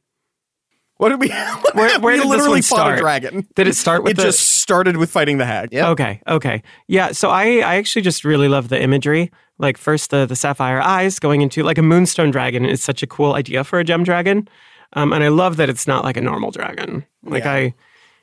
[0.98, 1.28] What did we?
[1.28, 2.04] What Where, happened?
[2.04, 2.98] where we did literally this one fought start?
[2.98, 3.46] a dragon.
[3.54, 5.72] Did it start with It the, just started with fighting the hag.
[5.72, 5.86] Yep.
[5.88, 6.62] Okay, okay.
[6.88, 9.30] Yeah, so I, I actually just really love the imagery.
[9.58, 13.06] Like first the the sapphire eyes going into like a moonstone dragon is such a
[13.06, 14.48] cool idea for a gem dragon.
[14.94, 17.04] Um, and I love that it's not like a normal dragon.
[17.22, 17.52] Like Yeah.
[17.52, 17.74] I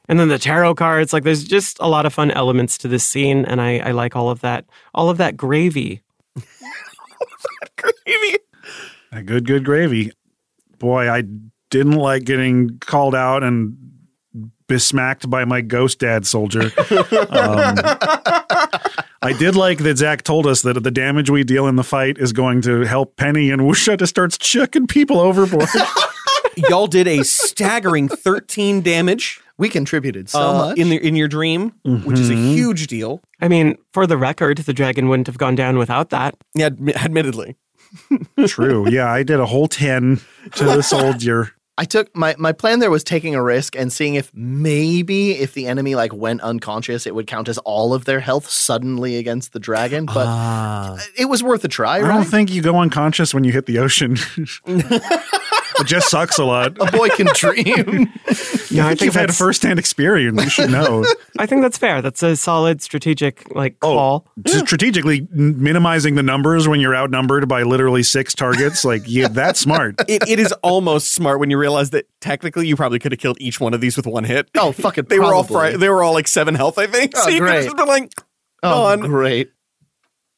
[0.09, 3.03] and then the tarot cards, like there's just a lot of fun elements to this
[3.05, 6.01] scene and I, I like all of that all of that gravy.
[6.35, 8.37] that Gravy.
[9.11, 10.11] A good, good gravy.
[10.79, 11.23] Boy, I
[11.73, 13.75] didn't like getting called out and
[14.67, 16.71] besmacked by my ghost dad soldier.
[16.91, 17.75] um,
[19.23, 22.17] I did like that Zach told us that the damage we deal in the fight
[22.19, 25.67] is going to help Penny and Wusha to start chucking people overboard.
[26.69, 30.77] Y'all did a staggering 13 damage we contributed so uh, much.
[30.77, 32.53] in the, in your dream, which is a Mhm.
[32.53, 33.21] huge deal.
[33.41, 36.35] I mean, for the record, the dragon wouldn't have gone down without that.
[36.53, 37.55] Yeah, admittedly.
[38.47, 38.89] True.
[38.89, 40.19] Yeah, I did a whole 10
[40.55, 41.51] to the soldier.
[41.75, 45.53] I took my my plan there was taking a risk and seeing if maybe if
[45.55, 49.53] the enemy like went unconscious, it would count as all of their health suddenly against
[49.53, 50.05] the dragon.
[50.05, 50.97] But Ah.
[51.17, 53.79] it was worth a try, I don't think you go unconscious when you hit the
[53.79, 54.17] ocean.
[55.79, 56.77] it just sucks a lot.
[56.79, 58.11] A boy can dream.
[58.73, 60.43] Yeah, I think you've had a that's- first-hand experience.
[60.43, 61.05] You should know.
[61.37, 62.01] I think that's fair.
[62.01, 63.93] That's a solid strategic like Oh.
[63.93, 64.27] call.
[64.47, 69.95] Strategically minimizing the numbers when you're outnumbered by literally six targets, like yeah, that's smart.
[70.07, 73.37] It, it is almost smart when you realize that technically you probably could have killed
[73.39, 74.49] each one of these with one hit.
[74.57, 77.11] Oh, fucking They were all fri- they were all like seven health, I think.
[77.15, 77.63] Oh, so you could have great.
[77.65, 78.11] just been like,
[78.63, 79.01] Oh, gone.
[79.01, 79.51] great.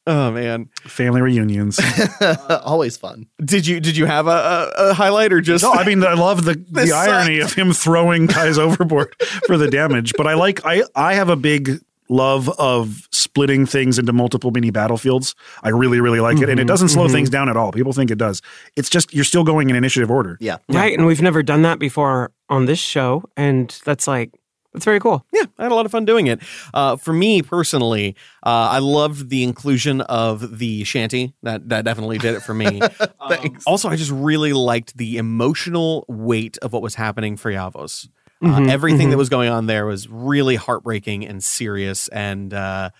[0.06, 0.68] Oh man.
[0.84, 1.80] Family reunions.
[2.50, 3.26] Always fun.
[3.44, 6.14] Did you did you have a, a, a highlight or just No, I mean I
[6.14, 9.14] love the This the irony of him throwing guys overboard
[9.46, 13.98] for the damage, but I like I I have a big love of splitting things
[13.98, 15.34] into multiple mini battlefields.
[15.64, 17.12] I really really like it, and it Mhm, doesn't slow mhm.
[17.12, 17.72] things down at all.
[17.72, 18.42] People think it does.
[18.76, 20.38] It's just you're still going in initiative order.
[20.40, 20.58] Yeah.
[20.68, 20.96] Right.
[20.96, 23.24] And we've never done that before on this show.
[23.36, 24.30] And that's like,
[24.76, 25.24] that's very cool.
[25.32, 26.40] Yeah, I had a lot of fun doing it.
[26.74, 28.14] Uh, for me personally,
[28.44, 31.32] uh, I loved the inclusion of the shanty.
[31.42, 32.82] That that definitely did it for me.
[33.26, 38.06] Um, also, I just really liked the emotional weight of what was happening for Iavos.
[38.40, 39.18] Uh, Mhm, everything that mhm.
[39.18, 42.06] was going on there was really heartbreaking and serious.
[42.08, 42.90] And uh,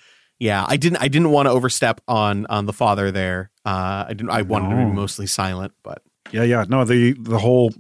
[0.40, 3.50] yeah, I didn't I didn't want to overstep on on the father there.
[3.64, 4.30] Uh, I didn't.
[4.30, 6.02] I wanted to be mostly silent, but
[6.32, 6.64] Yeah, yeah.
[6.68, 7.70] No, the the whole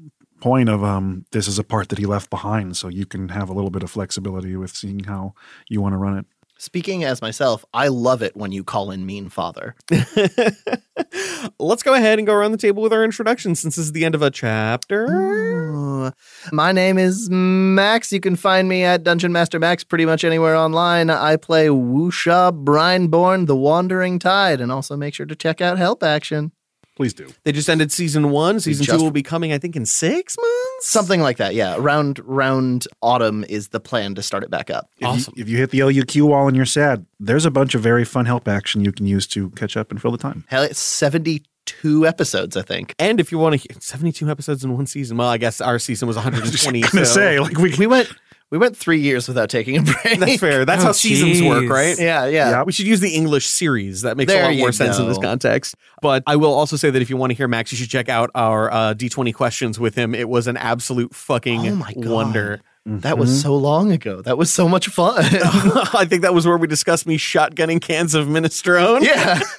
[0.40, 3.48] point of um this is a part that he left behind, so you can have
[3.48, 5.34] a little bit of flexibility with seeing how
[5.68, 6.26] you want to run it.
[6.58, 9.74] Speaking as myself, I love it when you call in mean father.
[11.58, 14.06] let's go ahead and go around the table with our introduction since this is the
[14.06, 15.04] end of a chapter.
[15.04, 16.12] Ooh.
[16.52, 18.10] My name is Max.
[18.10, 21.10] You can find me at Dungeon Master Max pretty much anywhere online.
[21.10, 26.02] I play Wusha Brineborn, the Wandering Tide, and also make sure to check out Help
[26.02, 26.52] Action.
[26.96, 27.28] Please do.
[27.44, 28.58] They just ended season one.
[28.58, 30.86] Season just- two will be coming, I think, in six months.
[30.88, 31.76] Something like that, yeah.
[31.76, 34.90] Around round autumn is the plan to start it back up.
[34.98, 35.34] If Awesome.
[35.36, 38.04] You, if you hit the LUQ wall and you're sad, there's a bunch of very
[38.04, 40.44] fun help action you can use to catch up and fill the time.
[40.48, 42.94] Hell, it's 72 episodes, I think.
[42.98, 45.78] And if you want to hear 72 episodes in one season, well, I guess our
[45.78, 46.80] season was 120.
[46.80, 48.10] gonna so say like we We went
[48.50, 50.18] we went three years without taking a break.
[50.20, 50.64] that's fair.
[50.64, 51.98] That's Oh, how seasons work, right?
[51.98, 52.50] Yeah, yeah.
[52.58, 52.66] Yep.
[52.66, 54.02] We should use the English series.
[54.02, 55.74] That makes There a lot more sense in this context.
[56.00, 58.08] But I will also say that if you want to hear Max, you should check
[58.08, 60.14] out our uh, D20 questions with him.
[60.14, 62.06] It was an absolute fucking Oh my God.
[62.06, 62.60] wonder.
[62.88, 64.22] That was so long ago.
[64.22, 65.16] That was so much fun.
[65.18, 69.02] I think that was where we discussed me shotgunning cans of minestrone.
[69.02, 69.40] yeah.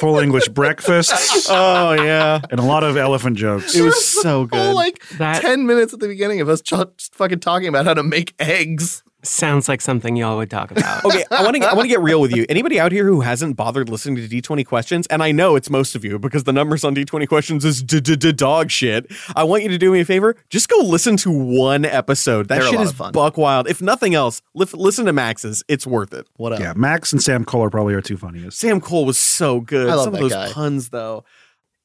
[0.00, 2.40] full English breakfasts Oh, yeah.
[2.50, 3.74] and a lot of elephant jokes.
[3.74, 4.74] It was so good.
[4.74, 8.02] like That- 10 minutes at the beginning of us just fucking talking about how to
[8.02, 9.02] make eggs.
[9.28, 11.04] Sounds like something y'all would talk about.
[11.04, 12.46] Okay, I want to I want to get real with you.
[12.48, 15.94] Anybody out here who hasn't bothered listening to D20 questions, and I know it's most
[15.94, 19.06] of you because the numbers on D20 questions is dog shit.
[19.34, 20.36] I want you to do me a favor.
[20.50, 22.48] Just go listen to one episode.
[22.48, 23.12] That They're shit is fun.
[23.12, 23.68] buck wild.
[23.68, 25.62] If nothing else, li- listen to Max's.
[25.68, 26.26] It's worth it.
[26.36, 26.60] What else?
[26.62, 28.58] Yeah, Max and Sam Cole are probably our two funniest.
[28.58, 29.88] Sam Cole was so good.
[29.88, 30.52] I love Some of those guy.
[30.52, 31.24] puns though.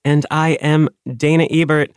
[0.06, 1.92] and I am Dana Ebert.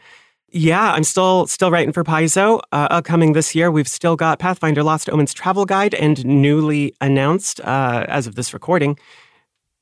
[0.56, 2.60] Yeah, I'm still still writing for Paizo.
[2.70, 7.60] Uh, upcoming this year, we've still got Pathfinder Lost Omens Travel Guide and newly announced,
[7.62, 8.96] uh, as of this recording,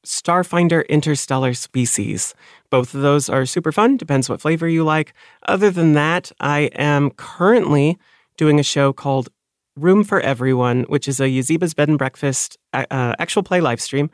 [0.03, 2.35] Starfinder Interstellar Species.
[2.71, 3.99] Both of those are super fun.
[3.99, 5.13] Depends what flavor you like.
[5.47, 7.99] Other than that, I am currently
[8.39, 9.29] doing a show called
[9.77, 13.81] Room for Everyone, which is a Yazeba's Bed and Breakfast uh, uh, actual play live
[13.81, 14.11] stream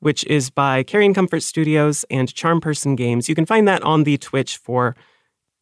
[0.00, 3.28] which is by Carrying Comfort Studios and Charm Person Games.
[3.28, 4.96] You can find that on the Twitch for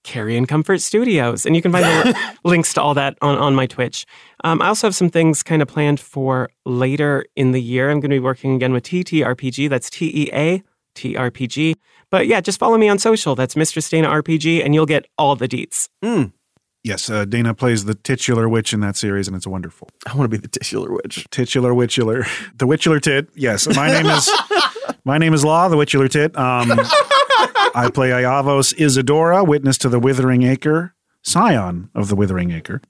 [0.05, 1.45] Carrion Comfort Studios.
[1.45, 4.07] And you can find the links to all that on, on my Twitch.
[4.45, 7.91] Um, I also have some things kind of planned for later in the year.
[7.91, 9.69] I'm going to be working again with TTRPG.
[9.69, 10.63] That's T E A
[10.95, 11.77] T R P G.
[12.11, 13.35] But yeah, just follow me on social.
[13.35, 15.89] That's Mistress Dana RPG, and you'll get all the deets.
[16.83, 19.89] Yes, uh, Dana plays the titular witch in that series, and it's wonderful.
[20.07, 21.27] I want to be the titular witch.
[21.31, 22.27] Titular witchular,
[22.59, 23.29] the witchular tit.
[23.35, 24.31] Yes, my name is
[25.05, 26.37] my name is Law, the witchular tit.
[26.39, 26.71] Um,
[27.75, 32.81] I play Iavos Isadora, witness to the Withering Acre, scion of the Withering Acre,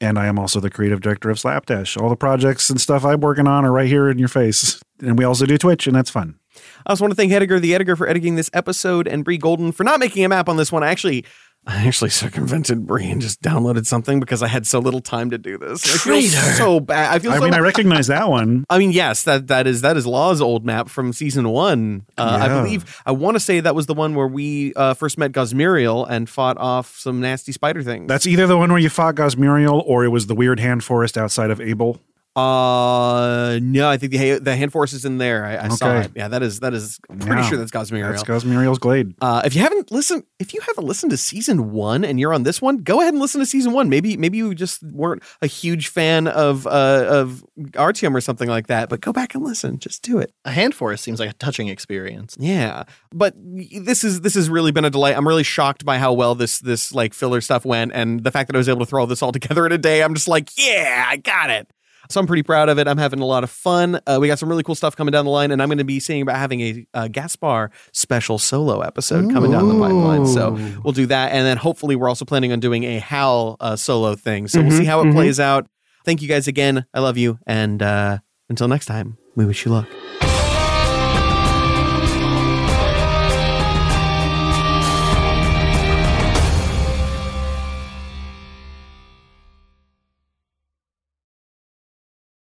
[0.00, 1.96] and I am also the creative director of Slapdash.
[1.96, 5.18] All the projects and stuff I'm working on are right here in your face, and
[5.18, 6.38] we also do Twitch, and that's fun.
[6.86, 9.72] I also want to thank Hediger, the editor, for editing this episode, and Bree Golden
[9.72, 10.82] for not making a map on this one.
[10.82, 11.24] I actually,
[11.68, 15.38] I actually circumvented Bree and just downloaded something because I had so little time to
[15.38, 15.84] do this.
[15.84, 17.14] I feel so bad.
[17.14, 17.30] I feel.
[17.30, 18.64] I so mean, I recognize that one.
[18.70, 22.06] I mean, yes, that that is that is Law's old map from season one.
[22.16, 23.02] Uh, I believe.
[23.04, 26.26] I want to say that was the one where we uh, first met Gosmiriel and
[26.26, 28.08] fought off some nasty spider things.
[28.08, 31.18] That's either the one where you fought Gosmuriel, or it was the weird hand forest
[31.18, 32.00] outside of Abel.
[32.38, 35.44] Uh no, I think the the hand force is in there.
[35.44, 36.12] I, I saw it.
[36.14, 36.98] Yeah, that is that is.
[37.10, 37.48] I'm pretty Yeah.
[37.48, 38.10] sure that's Gosmiriel.
[38.10, 39.14] That's Gosmuriel's Glade.
[39.20, 42.44] Uh, if you haven't listened, if you haven't listened to season one and you're on
[42.44, 43.88] this one, go ahead and listen to season one.
[43.88, 48.68] Maybe maybe you just weren't a huge fan of uh, of Artyom or something like
[48.68, 49.78] that, but go back and listen.
[49.78, 50.32] Just do it.
[50.44, 52.36] A hand force seems like a touching experience.
[52.38, 55.16] Yeah, but this is this has really been a delight.
[55.16, 58.48] I'm really shocked by how well this this like filler stuff went, and the fact
[58.48, 60.02] that I was able to throw all this all together in a day.
[60.02, 61.68] I'm just like, yeah, I got it.
[62.10, 62.88] So I'm pretty proud of it.
[62.88, 64.00] I'm having a lot of fun.
[64.06, 65.84] Uh, we got some really cool stuff coming down the line, and I'm going to
[65.84, 70.26] be seeing about having a, uh Gaspar special solo episode coming down the pipeline.
[70.26, 70.52] So
[70.82, 74.14] we'll do that, and then hopefully we're also planning on doing a Hal uh, solo
[74.14, 74.48] thing.
[74.48, 75.12] So we'll Mhm, see how it mhm.
[75.14, 75.66] plays out.
[76.04, 76.86] Thank you guys again.
[76.94, 80.27] I love you, and uh, until next time, we wish you luck.